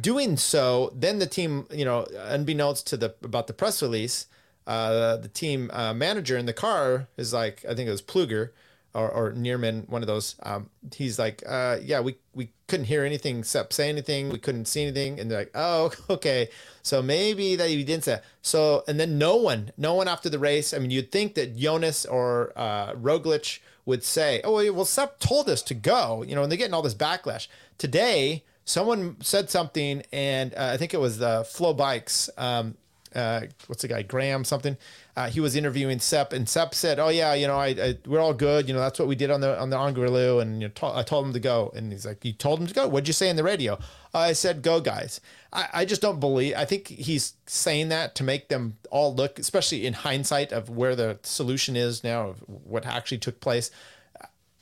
doing 0.00 0.36
so, 0.36 0.92
then 0.94 1.18
the 1.18 1.26
team, 1.26 1.66
you 1.70 1.84
know, 1.84 2.06
unbeknownst 2.16 2.86
to 2.88 2.96
the 2.96 3.14
about 3.22 3.46
the 3.46 3.54
press 3.54 3.80
release, 3.80 4.26
uh, 4.66 5.16
the 5.16 5.28
team 5.28 5.70
uh, 5.72 5.94
manager 5.94 6.36
in 6.36 6.46
the 6.46 6.52
car 6.52 7.08
is 7.16 7.32
like, 7.32 7.64
I 7.64 7.74
think 7.74 7.88
it 7.88 7.92
was 7.92 8.02
Plugge 8.02 8.50
or, 8.94 9.10
or 9.10 9.32
Niermann, 9.32 9.88
one 9.88 10.02
of 10.02 10.06
those. 10.06 10.36
Um, 10.42 10.70
he's 10.94 11.18
like, 11.18 11.42
uh, 11.46 11.78
yeah, 11.82 12.00
we 12.00 12.16
we 12.34 12.50
couldn't 12.68 12.86
hear 12.86 13.04
anything 13.04 13.40
except 13.40 13.72
say 13.72 13.88
anything. 13.88 14.30
We 14.30 14.38
couldn't 14.38 14.66
see 14.66 14.82
anything, 14.82 15.18
and 15.20 15.30
they're 15.30 15.40
like, 15.40 15.50
oh, 15.54 15.92
okay, 16.10 16.48
so 16.82 17.02
maybe 17.02 17.56
that 17.56 17.68
he 17.68 17.82
didn't 17.84 18.04
say. 18.04 18.20
So 18.42 18.84
and 18.86 18.98
then 18.98 19.18
no 19.18 19.36
one, 19.36 19.72
no 19.76 19.94
one 19.94 20.08
after 20.08 20.28
the 20.28 20.38
race. 20.38 20.72
I 20.72 20.78
mean, 20.78 20.90
you'd 20.90 21.12
think 21.12 21.34
that 21.34 21.56
Jonas 21.56 22.06
or 22.06 22.52
uh, 22.56 22.92
Roglic 22.92 23.60
would 23.84 24.04
say, 24.04 24.40
"Oh, 24.44 24.72
well, 24.72 24.84
Sepp 24.84 25.18
told 25.18 25.48
us 25.48 25.62
to 25.62 25.74
go," 25.74 26.22
you 26.22 26.34
know, 26.34 26.42
and 26.42 26.50
they're 26.50 26.58
getting 26.58 26.74
all 26.74 26.82
this 26.82 26.94
backlash. 26.94 27.48
Today, 27.78 28.44
someone 28.64 29.16
said 29.20 29.50
something, 29.50 30.02
and 30.12 30.54
uh, 30.54 30.70
I 30.72 30.76
think 30.76 30.94
it 30.94 31.00
was 31.00 31.18
the 31.18 31.42
FloBikes. 31.42 32.30
Um, 32.38 32.76
uh, 33.14 33.42
what's 33.66 33.82
the 33.82 33.88
guy 33.88 34.02
Graham 34.02 34.44
something? 34.44 34.76
Uh, 35.16 35.28
he 35.28 35.40
was 35.40 35.54
interviewing 35.54 36.00
Sepp, 36.00 36.32
and 36.32 36.48
Sepp 36.48 36.74
said, 36.74 36.98
"Oh 36.98 37.08
yeah, 37.08 37.34
you 37.34 37.46
know, 37.46 37.56
I, 37.56 37.68
I, 37.68 37.98
we're 38.06 38.20
all 38.20 38.34
good. 38.34 38.66
You 38.68 38.74
know, 38.74 38.80
that's 38.80 38.98
what 38.98 39.06
we 39.06 39.14
did 39.14 39.30
on 39.30 39.40
the 39.40 39.58
on 39.58 39.70
the 39.70 39.76
Angliru, 39.76 40.42
and 40.42 40.60
you 40.60 40.68
know, 40.68 40.92
I 40.92 41.02
told 41.02 41.26
him 41.26 41.32
to 41.32 41.40
go." 41.40 41.72
And 41.74 41.92
he's 41.92 42.04
like, 42.04 42.24
"You 42.24 42.32
told 42.32 42.60
him 42.60 42.66
to 42.66 42.74
go? 42.74 42.88
What'd 42.88 43.08
you 43.08 43.14
say 43.14 43.28
in 43.28 43.36
the 43.36 43.44
radio?" 43.44 43.78
I 44.12 44.32
said, 44.32 44.62
"Go, 44.62 44.80
guys." 44.80 45.20
I, 45.52 45.68
I 45.72 45.84
just 45.84 46.02
don't 46.02 46.18
believe. 46.18 46.54
I 46.56 46.64
think 46.64 46.88
he's 46.88 47.34
saying 47.46 47.88
that 47.90 48.14
to 48.16 48.24
make 48.24 48.48
them 48.48 48.76
all 48.90 49.14
look, 49.14 49.38
especially 49.38 49.86
in 49.86 49.92
hindsight 49.92 50.52
of 50.52 50.68
where 50.68 50.96
the 50.96 51.18
solution 51.22 51.76
is 51.76 52.02
now 52.02 52.30
of 52.30 52.38
what 52.46 52.84
actually 52.84 53.18
took 53.18 53.40
place. 53.40 53.70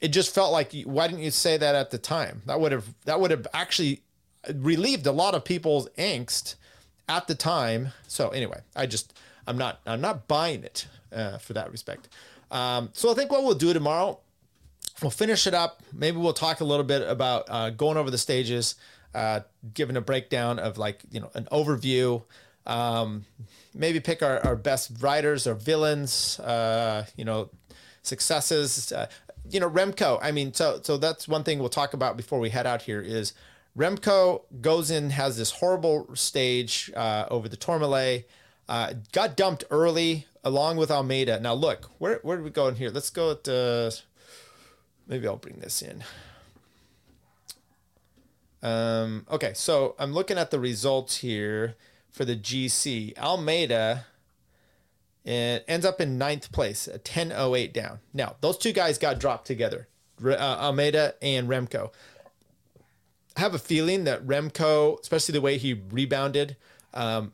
It 0.01 0.09
just 0.09 0.35
felt 0.35 0.53
like, 0.53 0.73
why 0.85 1.07
didn't 1.07 1.23
you 1.23 1.31
say 1.31 1.57
that 1.57 1.75
at 1.75 1.91
the 1.91 1.99
time? 1.99 2.43
That 2.47 2.61
would 2.61 2.73
have 2.73 2.95
that 3.07 3.21
would 3.21 3.31
have 3.31 3.47
actually 3.55 4.03
relieved 4.53 5.07
a 5.07 5.13
lot 5.13 5.35
of 5.35 5.45
people's 5.45 5.89
angst 5.91 6.57
at 7.09 7.27
the 7.27 7.35
time. 7.35 7.89
So 8.09 8.29
anyway, 8.31 8.61
I 8.75 8.87
just 8.87 9.19
I'm 9.47 9.59
not 9.59 9.81
I'm 9.87 10.01
not 10.01 10.29
buying 10.29 10.65
it 10.65 10.87
uh, 11.13 11.39
for 11.39 11.53
that 11.55 11.71
respect. 11.71 12.09
Um, 12.51 12.91
so 12.93 13.11
I 13.11 13.15
think 13.15 13.31
what 13.31 13.45
we'll 13.45 13.55
do 13.55 13.73
tomorrow, 13.73 14.19
we'll 15.01 15.11
finish 15.11 15.47
it 15.47 15.55
up. 15.55 15.83
Maybe 15.93 16.19
we'll 16.19 16.35
talk 16.35 16.61
a 16.61 16.65
little 16.65 16.85
bit 16.85 17.03
about 17.09 17.45
uh, 17.49 17.71
going 17.71 17.97
over 17.97 18.11
the 18.11 18.19
stages, 18.19 18.75
uh, 19.15 19.41
giving 19.75 19.97
a 19.97 20.01
breakdown 20.01 20.59
of 20.59 20.79
like 20.79 21.01
you 21.11 21.21
know 21.21 21.31
an 21.35 21.49
overview. 21.51 22.23
Um, 22.67 23.25
maybe 23.75 23.99
pick 24.01 24.23
our, 24.23 24.39
our 24.47 24.55
best 24.55 24.93
writers 25.01 25.47
or 25.47 25.55
villains. 25.55 26.39
Uh, 26.41 27.07
you 27.17 27.25
know, 27.25 27.51
successes. 28.03 28.93
Uh, 28.93 29.07
you 29.51 29.59
know, 29.61 29.69
Remco. 29.69 30.19
I 30.23 30.31
mean, 30.31 30.55
so 30.55 30.81
so 30.83 30.97
that's 30.97 31.27
one 31.27 31.45
thing 31.45 31.59
we'll 31.59 31.69
talk 31.69 31.95
about 31.95 32.17
before 32.17 32.39
we 32.39 32.51
head 32.51 32.67
out 32.67 32.83
here 32.83 33.01
is 33.01 33.33
Remco 33.77 34.43
goes 34.61 34.91
in 34.91 35.11
has 35.11 35.39
this 35.39 35.53
horrible 35.53 36.15
stage 36.15 36.91
uh, 36.95 37.27
over 37.31 37.49
the 37.49 37.57
Tourmalet. 37.57 38.29
Uh, 38.69 38.95
got 39.13 39.37
dumped 39.37 39.65
early 39.71 40.27
along 40.45 40.77
with 40.77 40.91
Almeida. 40.91 41.41
Now 41.41 41.55
look, 41.55 41.91
where 41.99 42.21
where 42.23 42.39
are 42.39 42.43
we 42.43 42.51
going 42.51 42.77
here? 42.77 42.91
Let's 42.91 43.11
go 43.11 43.31
uh, 43.31 43.91
maybe 45.07 45.27
I'll 45.27 45.37
bring 45.37 45.61
this 45.61 45.83
in. 45.83 46.05
Um, 48.63 49.27
okay, 49.31 49.53
so 49.55 49.97
I'm 49.99 50.13
looking 50.13 50.39
at 50.39 50.51
the 50.51 50.61
results 50.61 51.19
here 51.19 51.75
for 52.11 52.25
the 52.25 52.37
GC. 52.37 53.19
Almeida 53.19 54.07
it 55.25 55.65
ends 55.69 55.87
up 55.87 56.01
in 56.01 56.19
ninth 56.19 56.51
place, 56.53 56.89
a 56.89 56.99
10.08 56.99 57.73
down. 57.73 58.01
Now, 58.13 58.37
those 58.41 58.59
two 58.59 58.73
guys 58.73 58.99
got 58.99 59.21
dropped 59.21 59.47
together, 59.47 59.89
uh, 60.25 60.35
Almeida 60.37 61.15
and 61.23 61.49
Remco. 61.49 61.91
Have 63.37 63.55
a 63.55 63.59
feeling 63.59 64.05
that 64.05 64.27
Remco, 64.27 65.01
especially 65.01 65.33
the 65.33 65.41
way 65.41 65.59
he 65.59 65.75
rebounded, 65.91 66.57
um, 66.93 67.33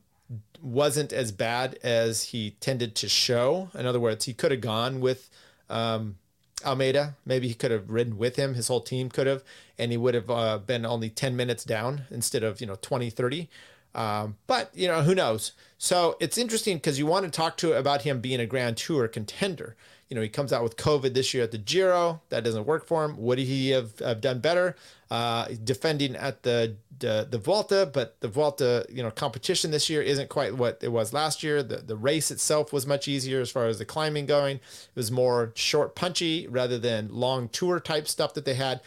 wasn't 0.62 1.12
as 1.12 1.32
bad 1.32 1.78
as 1.82 2.24
he 2.24 2.52
tended 2.61 2.94
to 2.96 3.08
show. 3.08 3.70
In 3.74 3.87
other 3.87 4.00
words, 4.00 4.24
he 4.24 4.32
could 4.32 4.50
have 4.50 4.61
gone 4.61 5.00
with 5.00 5.30
um, 5.68 6.16
Almeida. 6.64 7.16
Maybe 7.24 7.48
he 7.48 7.54
could 7.54 7.70
have 7.70 7.90
ridden 7.90 8.18
with 8.18 8.37
him. 8.37 8.54
His 8.54 8.68
whole 8.68 8.80
team 8.80 9.08
could 9.08 9.26
have, 9.26 9.42
and 9.78 9.90
he 9.90 9.96
would 9.96 10.14
have 10.14 10.30
uh, 10.30 10.58
been 10.58 10.84
only 10.84 11.11
10 11.11 11.37
minutes 11.37 11.64
down 11.64 12.02
instead 12.11 12.42
of, 12.42 12.61
you 12.61 12.66
know, 12.66 12.76
20, 12.80 13.11
30. 13.11 13.48
Um, 13.94 14.37
but, 14.46 14.70
you 14.74 14.87
know, 14.87 15.02
who 15.02 15.14
knows? 15.14 15.52
So 15.78 16.16
it's 16.20 16.38
interesting 16.38 16.76
because 16.76 16.98
you 16.98 17.06
want 17.06 17.24
to 17.24 17.30
talk 17.30 17.56
to 17.58 17.72
about 17.72 18.02
him 18.02 18.20
being 18.20 18.40
a 18.40 18.46
Grand 18.46 18.76
Tour 18.76 19.08
contender. 19.08 19.76
You 20.08 20.14
know, 20.14 20.22
he 20.22 20.28
comes 20.28 20.52
out 20.52 20.62
with 20.62 20.76
COVID 20.76 21.12
this 21.12 21.34
year 21.34 21.44
at 21.44 21.50
the 21.50 21.58
Giro. 21.58 22.22
That 22.30 22.42
doesn't 22.44 22.64
work 22.64 22.86
for 22.86 23.04
him. 23.04 23.16
Would 23.18 23.38
he 23.38 23.70
have, 23.70 23.98
have 23.98 24.20
done 24.20 24.40
better? 24.40 24.74
Uh, 25.10 25.48
defending 25.64 26.16
at 26.16 26.42
the, 26.42 26.76
the 26.98 27.26
the 27.30 27.38
Vuelta, 27.38 27.90
but 27.92 28.20
the 28.20 28.28
Vuelta, 28.28 28.84
you 28.90 29.02
know, 29.02 29.10
competition 29.10 29.70
this 29.70 29.88
year 29.88 30.02
isn't 30.02 30.28
quite 30.28 30.54
what 30.54 30.78
it 30.82 30.92
was 30.92 31.12
last 31.12 31.42
year. 31.42 31.62
The 31.62 31.78
the 31.78 31.96
race 31.96 32.30
itself 32.30 32.72
was 32.72 32.86
much 32.86 33.08
easier 33.08 33.40
as 33.40 33.50
far 33.50 33.66
as 33.66 33.78
the 33.78 33.84
climbing 33.84 34.26
going. 34.26 34.56
It 34.56 34.96
was 34.96 35.10
more 35.10 35.52
short, 35.54 35.94
punchy 35.94 36.46
rather 36.48 36.78
than 36.78 37.08
long 37.10 37.48
tour 37.48 37.80
type 37.80 38.08
stuff 38.08 38.34
that 38.34 38.44
they 38.44 38.54
had. 38.54 38.80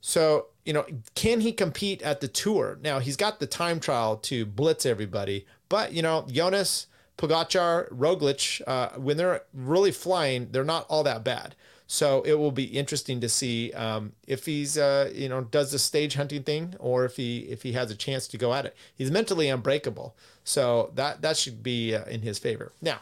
So 0.00 0.46
you 0.64 0.72
know, 0.72 0.84
can 1.14 1.40
he 1.40 1.52
compete 1.52 2.02
at 2.02 2.20
the 2.20 2.28
tour? 2.28 2.78
Now 2.82 2.98
he's 2.98 3.16
got 3.16 3.40
the 3.40 3.46
time 3.46 3.80
trial 3.80 4.16
to 4.18 4.44
blitz 4.46 4.84
everybody, 4.84 5.46
but 5.68 5.92
you 5.92 6.02
know, 6.02 6.26
Jonas, 6.28 6.86
Pogacar, 7.20 7.90
Roglic, 7.90 8.62
uh, 8.66 8.88
when 8.98 9.18
they're 9.18 9.42
really 9.52 9.92
flying, 9.92 10.48
they're 10.52 10.64
not 10.64 10.86
all 10.88 11.02
that 11.02 11.22
bad. 11.22 11.54
So 11.86 12.22
it 12.22 12.34
will 12.34 12.50
be 12.50 12.64
interesting 12.64 13.20
to 13.20 13.28
see 13.28 13.72
um, 13.72 14.12
if 14.26 14.46
he's 14.46 14.78
uh, 14.78 15.10
you 15.12 15.28
know 15.28 15.42
does 15.42 15.72
the 15.72 15.78
stage 15.78 16.14
hunting 16.14 16.44
thing 16.44 16.76
or 16.78 17.04
if 17.04 17.16
he 17.16 17.40
if 17.40 17.62
he 17.62 17.72
has 17.72 17.90
a 17.90 17.96
chance 17.96 18.26
to 18.28 18.38
go 18.38 18.54
at 18.54 18.64
it. 18.64 18.76
He's 18.94 19.10
mentally 19.10 19.48
unbreakable, 19.48 20.14
so 20.44 20.92
that 20.94 21.20
that 21.22 21.36
should 21.36 21.62
be 21.62 21.94
uh, 21.94 22.04
in 22.04 22.22
his 22.22 22.38
favor. 22.38 22.72
Now, 22.80 23.00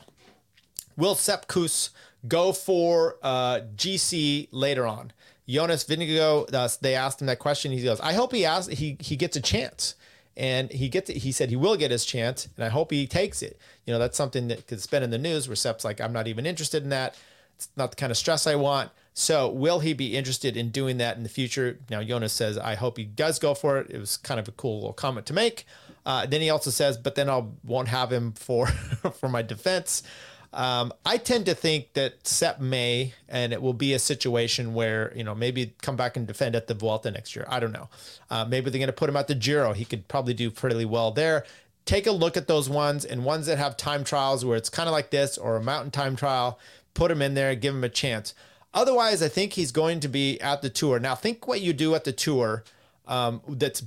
will 0.96 1.14
Sepp 1.14 1.46
Kuss 1.48 1.90
go 2.26 2.52
for 2.52 3.18
uh, 3.22 3.60
GC 3.76 4.48
later 4.50 4.86
on? 4.86 5.12
Jonas 5.46 5.84
Vingegaard, 5.84 6.52
uh, 6.52 6.68
they 6.80 6.94
asked 6.94 7.20
him 7.20 7.26
that 7.26 7.38
question. 7.38 7.70
He 7.72 7.84
goes, 7.84 8.00
"I 8.00 8.14
hope 8.14 8.32
he 8.32 8.46
asks 8.46 8.72
he 8.72 8.96
he 9.00 9.16
gets 9.16 9.36
a 9.36 9.42
chance." 9.42 9.94
And 10.38 10.72
he 10.72 10.88
gets 10.88 11.10
he 11.10 11.32
said 11.32 11.50
he 11.50 11.56
will 11.56 11.76
get 11.76 11.90
his 11.90 12.06
chance 12.06 12.48
and 12.56 12.64
i 12.64 12.68
hope 12.68 12.90
he 12.90 13.06
takes 13.06 13.42
it 13.42 13.58
you 13.84 13.92
know 13.92 13.98
that's 13.98 14.16
something 14.16 14.48
that 14.48 14.66
could 14.66 14.82
been 14.90 15.02
in 15.02 15.10
the 15.10 15.18
news 15.18 15.48
where 15.48 15.56
Sepp's 15.56 15.84
like 15.84 16.00
i'm 16.00 16.12
not 16.12 16.26
even 16.26 16.46
interested 16.46 16.82
in 16.82 16.88
that 16.88 17.14
it's 17.58 17.68
not 17.76 17.90
the 17.90 17.96
kind 17.96 18.12
of 18.12 18.16
stress 18.16 18.46
I 18.46 18.54
want. 18.54 18.90
So 19.14 19.50
will 19.50 19.80
he 19.80 19.92
be 19.92 20.16
interested 20.16 20.56
in 20.56 20.70
doing 20.70 20.98
that 20.98 21.16
in 21.16 21.24
the 21.24 21.28
future? 21.28 21.80
Now 21.90 22.04
Jonas 22.04 22.32
says, 22.32 22.56
I 22.56 22.76
hope 22.76 22.96
he 22.96 23.04
does 23.04 23.40
go 23.40 23.52
for 23.52 23.78
it. 23.78 23.90
It 23.90 23.98
was 23.98 24.16
kind 24.16 24.38
of 24.38 24.46
a 24.46 24.52
cool 24.52 24.76
little 24.76 24.92
comment 24.92 25.26
to 25.26 25.32
make. 25.32 25.66
Uh, 26.06 26.24
then 26.24 26.40
he 26.40 26.50
also 26.50 26.70
says, 26.70 26.96
but 26.96 27.16
then 27.16 27.28
I 27.28 27.42
won't 27.64 27.88
have 27.88 28.12
him 28.12 28.30
for 28.32 28.66
for 29.18 29.28
my 29.28 29.42
defense. 29.42 30.04
Um, 30.52 30.92
I 31.04 31.18
tend 31.18 31.46
to 31.46 31.54
think 31.54 31.92
that 31.92 32.26
Sepp 32.26 32.60
may, 32.60 33.12
and 33.28 33.52
it 33.52 33.60
will 33.60 33.74
be 33.74 33.92
a 33.92 33.98
situation 33.98 34.74
where 34.74 35.12
you 35.14 35.24
know 35.24 35.34
maybe 35.34 35.74
come 35.82 35.96
back 35.96 36.16
and 36.16 36.26
defend 36.26 36.56
at 36.56 36.66
the 36.66 36.74
Vuelta 36.74 37.10
next 37.10 37.36
year. 37.36 37.46
I 37.48 37.60
don't 37.60 37.72
know. 37.72 37.88
Uh, 38.30 38.44
maybe 38.44 38.70
they're 38.70 38.78
going 38.78 38.86
to 38.88 38.92
put 38.92 39.08
him 39.08 39.16
at 39.16 39.28
the 39.28 39.34
Giro. 39.34 39.72
He 39.72 39.84
could 39.84 40.08
probably 40.08 40.34
do 40.34 40.50
pretty 40.50 40.84
well 40.84 41.10
there. 41.10 41.44
Take 41.84 42.06
a 42.06 42.12
look 42.12 42.36
at 42.36 42.48
those 42.48 42.68
ones 42.68 43.04
and 43.04 43.24
ones 43.24 43.46
that 43.46 43.58
have 43.58 43.76
time 43.76 44.04
trials 44.04 44.44
where 44.44 44.56
it's 44.56 44.68
kind 44.68 44.88
of 44.88 44.92
like 44.92 45.10
this 45.10 45.38
or 45.38 45.56
a 45.56 45.62
mountain 45.62 45.90
time 45.90 46.16
trial 46.16 46.58
put 46.98 47.10
him 47.10 47.22
in 47.22 47.34
there, 47.34 47.54
give 47.54 47.74
him 47.74 47.84
a 47.84 47.88
chance. 47.88 48.34
Otherwise, 48.74 49.22
I 49.22 49.28
think 49.28 49.54
he's 49.54 49.72
going 49.72 50.00
to 50.00 50.08
be 50.08 50.38
at 50.40 50.60
the 50.60 50.68
tour. 50.68 50.98
Now, 50.98 51.14
think 51.14 51.46
what 51.46 51.60
you 51.60 51.72
do 51.72 51.94
at 51.94 52.04
the 52.04 52.12
tour 52.12 52.64
um, 53.06 53.40
that's 53.48 53.82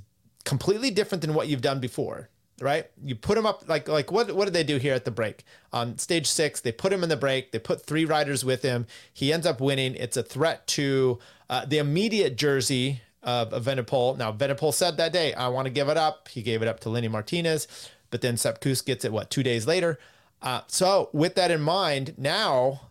completely 0.46 0.90
different 0.90 1.22
than 1.22 1.34
what 1.34 1.48
you've 1.48 1.62
done 1.62 1.80
before, 1.80 2.30
right? 2.62 2.86
You 3.04 3.16
put 3.16 3.38
him 3.38 3.46
up 3.46 3.68
like 3.68 3.88
like 3.88 4.12
what 4.12 4.32
what 4.34 4.46
did 4.46 4.54
they 4.54 4.64
do 4.64 4.78
here 4.78 4.94
at 4.94 5.06
the 5.06 5.12
break 5.12 5.44
on 5.74 5.98
stage 5.98 6.28
six? 6.28 6.62
They 6.62 6.72
put 6.72 6.94
him 6.94 7.04
in 7.04 7.10
the 7.10 7.18
break. 7.18 7.52
They 7.52 7.60
put 7.60 7.86
three 7.86 8.06
riders 8.06 8.46
with 8.46 8.62
him. 8.62 8.88
He 9.14 9.34
ends 9.34 9.46
up 9.46 9.62
winning. 9.62 9.96
It's 9.96 10.18
a 10.18 10.24
threat 10.24 10.68
to 10.68 11.20
uh, 11.50 11.66
the 11.66 11.78
immediate 11.78 12.36
jersey 12.38 13.02
of, 13.24 13.54
of 13.54 13.66
Evenepoel. 13.66 14.18
Now, 14.18 14.32
Evenepoel 14.32 14.74
said 14.74 14.98
that 14.98 15.14
day, 15.14 15.34
"I 15.34 15.48
want 15.50 15.66
to 15.66 15.72
give 15.72 15.90
it 15.90 15.98
up." 15.98 16.28
He 16.28 16.42
gave 16.42 16.62
it 16.62 16.68
up 16.68 16.80
to 16.82 16.90
Lenny 16.90 17.08
Martinez, 17.08 17.68
but 18.10 18.22
then 18.22 18.38
Sepp 18.38 18.62
Kuss 18.62 18.82
gets 18.82 19.06
it 19.06 19.12
what 19.12 19.30
two 19.30 19.44
days 19.44 19.68
later. 19.68 20.00
Uh, 20.42 20.62
so, 20.68 21.10
with 21.14 21.36
that 21.36 21.52
in 21.52 21.62
mind, 21.62 22.16
now 22.18 22.82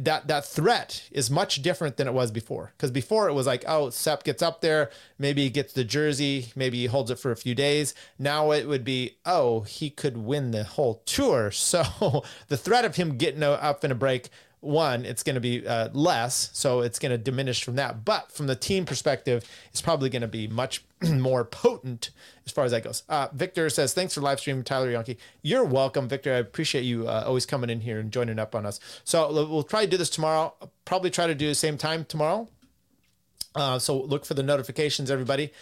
that 0.00 0.28
that 0.28 0.44
threat 0.44 1.08
is 1.10 1.30
much 1.30 1.62
different 1.62 1.96
than 1.96 2.08
it 2.08 2.14
was 2.14 2.30
before. 2.30 2.72
Because 2.76 2.90
before 2.90 3.28
it 3.28 3.32
was 3.34 3.46
like, 3.46 3.64
oh, 3.66 3.90
Sep 3.90 4.24
gets 4.24 4.42
up 4.42 4.60
there, 4.60 4.90
maybe 5.18 5.42
he 5.44 5.50
gets 5.50 5.72
the 5.72 5.84
jersey, 5.84 6.52
maybe 6.56 6.78
he 6.78 6.86
holds 6.86 7.10
it 7.10 7.18
for 7.18 7.30
a 7.30 7.36
few 7.36 7.54
days. 7.54 7.94
Now 8.18 8.50
it 8.52 8.66
would 8.66 8.84
be, 8.84 9.18
oh, 9.24 9.60
he 9.60 9.90
could 9.90 10.16
win 10.16 10.50
the 10.50 10.64
whole 10.64 11.02
tour. 11.04 11.52
So 11.64 12.22
the 12.48 12.56
threat 12.56 12.84
of 12.84 12.96
him 12.96 13.16
getting 13.16 13.42
up 13.42 13.84
in 13.84 13.90
a 13.90 13.96
break 13.96 14.28
one, 14.64 15.04
it's 15.04 15.22
going 15.22 15.34
to 15.34 15.40
be 15.40 15.66
uh, 15.66 15.88
less, 15.92 16.50
so 16.52 16.80
it's 16.80 16.98
going 16.98 17.10
to 17.10 17.18
diminish 17.18 17.62
from 17.64 17.76
that. 17.76 18.04
But 18.04 18.32
from 18.32 18.46
the 18.46 18.56
team 18.56 18.84
perspective, 18.84 19.48
it's 19.70 19.82
probably 19.82 20.10
going 20.10 20.22
to 20.22 20.28
be 20.28 20.48
much 20.48 20.84
more 21.02 21.44
potent 21.44 22.10
as 22.46 22.52
far 22.52 22.64
as 22.64 22.72
that 22.72 22.84
goes. 22.84 23.02
Uh, 23.08 23.28
Victor 23.32 23.68
says, 23.70 23.94
"Thanks 23.94 24.14
for 24.14 24.20
live 24.20 24.40
streaming, 24.40 24.64
Tyler 24.64 24.90
Yankee. 24.90 25.18
You're 25.42 25.64
welcome, 25.64 26.08
Victor. 26.08 26.32
I 26.32 26.38
appreciate 26.38 26.82
you 26.82 27.08
uh, 27.08 27.24
always 27.26 27.46
coming 27.46 27.70
in 27.70 27.80
here 27.80 27.98
and 27.98 28.10
joining 28.10 28.38
up 28.38 28.54
on 28.54 28.66
us. 28.66 28.80
So 29.04 29.32
we'll 29.32 29.62
try 29.62 29.84
to 29.84 29.90
do 29.90 29.96
this 29.96 30.10
tomorrow. 30.10 30.54
I'll 30.60 30.72
probably 30.84 31.10
try 31.10 31.26
to 31.26 31.34
do 31.34 31.48
the 31.48 31.54
same 31.54 31.78
time 31.78 32.04
tomorrow. 32.04 32.48
Uh, 33.54 33.78
so 33.78 34.00
look 34.00 34.24
for 34.24 34.34
the 34.34 34.42
notifications, 34.42 35.10
everybody. 35.10 35.52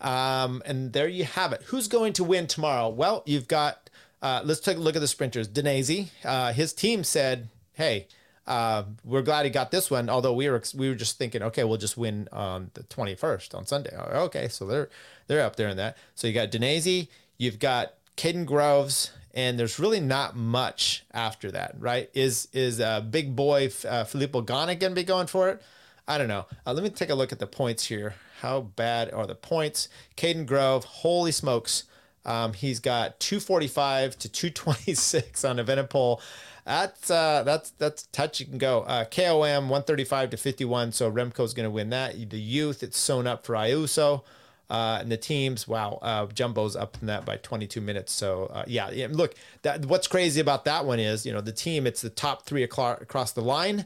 Um, 0.00 0.62
and 0.64 0.92
there 0.92 1.08
you 1.08 1.24
have 1.24 1.52
it. 1.52 1.62
Who's 1.66 1.86
going 1.86 2.12
to 2.14 2.24
win 2.24 2.46
tomorrow? 2.46 2.88
Well, 2.88 3.22
you've 3.26 3.48
got. 3.48 3.88
Uh, 4.20 4.40
let's 4.44 4.60
take 4.60 4.76
a 4.76 4.80
look 4.80 4.94
at 4.94 5.00
the 5.00 5.08
sprinters. 5.08 5.48
Denese, 5.48 6.10
uh, 6.24 6.52
his 6.52 6.72
team 6.72 7.04
said, 7.04 7.48
"Hey." 7.72 8.06
Uh, 8.46 8.84
we're 9.04 9.22
glad 9.22 9.44
he 9.44 9.50
got 9.50 9.70
this 9.70 9.90
one. 9.90 10.08
Although 10.08 10.32
we 10.32 10.48
were 10.48 10.62
we 10.74 10.88
were 10.88 10.94
just 10.94 11.18
thinking, 11.18 11.42
okay, 11.42 11.64
we'll 11.64 11.78
just 11.78 11.96
win 11.96 12.28
on 12.32 12.70
the 12.74 12.82
21st 12.84 13.54
on 13.54 13.66
Sunday. 13.66 13.96
Okay, 13.96 14.48
so 14.48 14.66
they're 14.66 14.88
they're 15.28 15.44
up 15.44 15.56
there 15.56 15.68
in 15.68 15.76
that. 15.76 15.96
So 16.14 16.26
you 16.26 16.32
got 16.32 16.50
Denese, 16.50 17.08
you've 17.38 17.58
got 17.58 17.94
Kaden 18.16 18.44
Groves, 18.44 19.12
and 19.32 19.58
there's 19.58 19.78
really 19.78 20.00
not 20.00 20.36
much 20.36 21.04
after 21.12 21.50
that, 21.52 21.76
right? 21.78 22.10
Is 22.14 22.48
is 22.52 22.80
uh, 22.80 23.00
big 23.00 23.36
boy 23.36 23.70
uh, 23.88 24.04
Filippo 24.04 24.42
Ganna 24.42 24.78
gonna 24.78 24.94
be 24.94 25.04
going 25.04 25.28
for 25.28 25.48
it? 25.48 25.62
I 26.08 26.18
don't 26.18 26.28
know. 26.28 26.46
Uh, 26.66 26.72
let 26.72 26.82
me 26.82 26.90
take 26.90 27.10
a 27.10 27.14
look 27.14 27.30
at 27.30 27.38
the 27.38 27.46
points 27.46 27.84
here. 27.86 28.16
How 28.40 28.60
bad 28.60 29.12
are 29.12 29.26
the 29.26 29.36
points? 29.36 29.88
Kaden 30.16 30.46
Grove, 30.46 30.84
holy 30.84 31.30
smokes. 31.30 31.84
Um, 32.24 32.52
he's 32.52 32.80
got 32.80 33.18
245 33.20 34.18
to 34.18 34.28
226 34.28 35.44
on 35.44 35.56
Evenepoel 35.58 36.20
that's 36.64 37.10
uh, 37.10 37.42
that's 37.44 37.70
that's 37.70 38.04
touch 38.06 38.40
and 38.40 38.60
go. 38.60 38.82
Uh, 38.82 39.04
KOM 39.04 39.68
135 39.68 40.30
to 40.30 40.36
51. 40.36 40.92
So 40.92 41.10
Remco's 41.10 41.54
going 41.54 41.64
to 41.64 41.70
win 41.70 41.90
that. 41.90 42.30
The 42.30 42.40
youth, 42.40 42.82
it's 42.82 42.98
sewn 42.98 43.26
up 43.26 43.44
for 43.44 43.54
Ayuso. 43.54 44.22
Uh, 44.70 44.98
and 45.02 45.12
the 45.12 45.18
teams, 45.18 45.68
wow, 45.68 45.98
uh, 46.00 46.24
Jumbo's 46.26 46.74
up 46.74 46.96
in 47.02 47.06
that 47.06 47.26
by 47.26 47.36
22 47.36 47.82
minutes. 47.82 48.10
So 48.10 48.46
uh, 48.46 48.64
yeah, 48.66 48.90
yeah, 48.90 49.08
look, 49.10 49.34
that 49.62 49.84
what's 49.84 50.06
crazy 50.06 50.40
about 50.40 50.64
that 50.64 50.86
one 50.86 50.98
is, 50.98 51.26
you 51.26 51.32
know, 51.32 51.42
the 51.42 51.52
team, 51.52 51.86
it's 51.86 52.00
the 52.00 52.08
top 52.08 52.46
three 52.46 52.62
across 52.62 53.32
the 53.32 53.42
line 53.42 53.84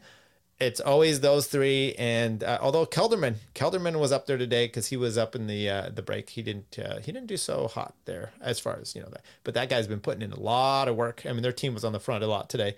it's 0.59 0.81
always 0.81 1.21
those 1.21 1.47
three. 1.47 1.95
And 1.99 2.42
uh, 2.42 2.59
although 2.61 2.87
Kelderman, 2.87 3.37
Kelderman 3.55 3.99
was 3.99 4.12
up 4.12 4.27
there 4.27 4.38
today 4.38 4.66
because 4.66 4.87
he 4.88 4.97
was 4.97 5.19
up 5.19 5.35
in 5.35 5.47
the 5.47 5.69
uh, 5.69 5.90
the 5.95 6.03
break. 6.03 6.31
He 6.31 6.42
didn't 6.42 6.79
uh, 6.79 6.99
he 6.99 7.12
didn't 7.12 7.27
do 7.27 7.37
so 7.37 7.69
hot 7.69 7.95
there 8.05 8.33
as 8.40 8.59
far 8.59 8.79
as 8.81 8.95
you 8.95 9.03
know 9.03 9.09
that. 9.11 9.23
But 9.45 9.55
that 9.55 9.69
guy's 9.69 9.87
been 9.87 10.01
putting 10.01 10.23
in 10.23 10.33
a 10.33 10.40
lot 10.40 10.88
of 10.88 10.97
work. 10.97 11.23
I 11.29 11.33
mean, 11.33 11.42
their 11.42 11.53
team 11.53 11.75
was 11.75 11.85
on 11.85 11.92
the 11.92 12.01
front 12.01 12.25
a 12.25 12.27
lot 12.27 12.49
today. 12.49 12.77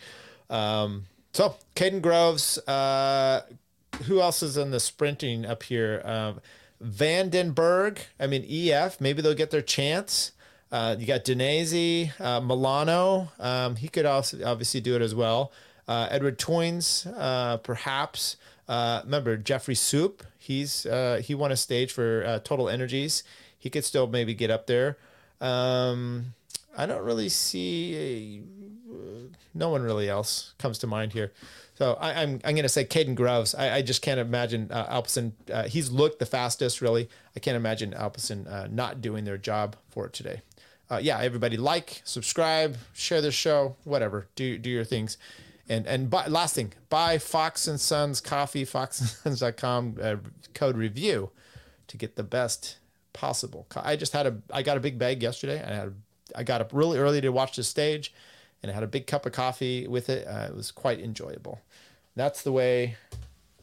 Um, 0.50 1.04
so 1.32 1.56
Kaden 1.76 2.02
Groves, 2.02 2.58
uh, 2.66 3.42
who 4.04 4.20
else 4.20 4.42
is 4.42 4.56
in 4.56 4.70
the 4.70 4.80
sprinting 4.80 5.46
up 5.46 5.62
here? 5.62 6.02
Um, 6.04 6.40
Vandenberg. 6.82 7.98
I 8.18 8.26
mean, 8.26 8.44
EF. 8.48 9.00
Maybe 9.00 9.22
they'll 9.22 9.34
get 9.34 9.50
their 9.50 9.62
chance. 9.62 10.32
Uh, 10.70 10.96
you 10.98 11.06
got 11.06 11.24
Denese, 11.24 12.18
uh, 12.20 12.40
Milano. 12.40 13.30
Um, 13.38 13.76
he 13.76 13.88
could 13.88 14.04
also 14.04 14.44
obviously 14.44 14.80
do 14.80 14.96
it 14.96 15.02
as 15.02 15.14
well. 15.14 15.50
Uh, 15.88 16.06
Edward 16.10 16.38
Theuns, 16.38 17.10
uh, 17.16 17.56
perhaps. 17.56 18.36
Uh, 18.68 19.00
remember 19.04 19.36
Jeffrey 19.38 19.74
Soupe? 19.74 20.22
He's 20.38 20.86
he 21.22 21.34
won 21.34 21.50
a 21.50 21.56
stage 21.56 21.92
for 21.92 22.40
Total 22.44 22.68
Energies. 22.68 23.24
He 23.58 23.70
could 23.70 23.84
still 23.84 24.06
maybe 24.06 24.34
get 24.34 24.50
up 24.50 24.66
there. 24.66 24.98
Um, 25.40 26.34
I 26.76 26.86
don't 26.86 27.02
really 27.02 27.28
see. 27.28 27.96
A, 27.96 29.28
no 29.54 29.70
one 29.70 29.82
really 29.82 30.08
else 30.08 30.54
comes 30.58 30.78
to 30.78 30.86
mind 30.86 31.12
here. 31.12 31.32
So 31.74 31.94
I, 32.00 32.10
am 32.10 32.16
I'm, 32.16 32.40
I'm 32.44 32.54
going 32.54 32.62
to 32.64 32.68
say 32.68 32.84
Kaden 32.84 33.14
Groves. 33.14 33.54
I, 33.54 33.76
I 33.76 33.82
just 33.82 34.02
can't 34.02 34.20
imagine 34.20 34.70
uh. 34.70 35.02
Uh, 35.52 35.62
he's 35.64 35.90
looked 35.90 36.18
the 36.18 36.26
fastest, 36.26 36.80
really. 36.80 37.08
I 37.36 37.40
can't 37.40 37.56
imagine 37.56 37.92
Alpecin 37.92 38.50
uh, 38.50 38.68
not 38.70 39.00
doing 39.00 39.24
their 39.24 39.38
job 39.38 39.76
for 39.88 40.06
it 40.06 40.12
today. 40.12 40.42
Uh, 40.90 40.98
yeah, 41.02 41.18
everybody 41.20 41.56
like, 41.56 42.00
subscribe, 42.04 42.76
share 42.94 43.20
this 43.20 43.34
show, 43.34 43.76
whatever. 43.84 44.26
Do 44.36 44.56
do 44.58 44.70
your 44.70 44.84
things. 44.84 45.18
And 45.68 45.86
and 45.86 46.08
buy, 46.08 46.26
last 46.26 46.54
thing, 46.54 46.72
buy 46.88 47.18
Fox 47.18 47.66
and 47.66 47.80
Sons 47.80 48.20
coffee, 48.20 48.64
foxandsons.com 48.64 49.96
uh, 50.02 50.16
code 50.54 50.76
review 50.76 51.30
to 51.88 51.96
get 51.96 52.16
the 52.16 52.22
best 52.22 52.78
possible. 53.12 53.66
I 53.76 53.96
just 53.96 54.12
had 54.12 54.26
a 54.26 54.38
I 54.52 54.62
got 54.62 54.76
a 54.76 54.80
big 54.80 54.98
bag 54.98 55.22
yesterday. 55.22 55.62
I 55.62 55.74
had 55.74 55.94
I 56.34 56.42
got 56.42 56.60
up 56.60 56.70
really 56.72 56.98
early 56.98 57.20
to 57.20 57.28
watch 57.30 57.56
the 57.56 57.64
stage, 57.64 58.14
and 58.62 58.70
I 58.70 58.74
had 58.74 58.82
a 58.82 58.88
big 58.88 59.06
cup 59.06 59.26
of 59.26 59.32
coffee 59.32 59.86
with 59.86 60.08
it. 60.08 60.26
Uh, 60.26 60.46
it 60.48 60.54
was 60.54 60.70
quite 60.70 61.00
enjoyable. 61.00 61.60
That's 62.16 62.42
the 62.42 62.52
way 62.52 62.96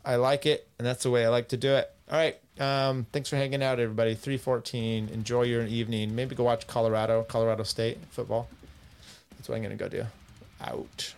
I 0.04 0.16
like 0.16 0.46
it, 0.46 0.68
and 0.78 0.86
that's 0.86 1.04
the 1.04 1.10
way 1.10 1.26
I 1.26 1.30
like 1.30 1.50
to 1.50 1.58
do 1.58 1.74
it. 1.74 1.92
All 2.12 2.18
right. 2.18 2.38
Um, 2.60 3.06
thanks 3.12 3.30
for 3.30 3.36
hanging 3.36 3.64
out, 3.64 3.80
everybody. 3.80 4.14
314. 4.14 5.10
Enjoy 5.10 5.42
your 5.42 5.66
evening. 5.66 6.16
Maybe 6.16 6.36
go 6.36 6.44
watch 6.44 6.68
Colorado, 6.68 7.24
Colorado 7.24 7.64
State 7.64 7.98
football. 8.12 8.48
That's 9.32 9.50
what 9.50 9.56
I'm 9.56 9.64
going 9.64 9.78
to 9.78 9.84
go 9.84 9.90
do. 9.90 10.06
Out. 10.62 11.14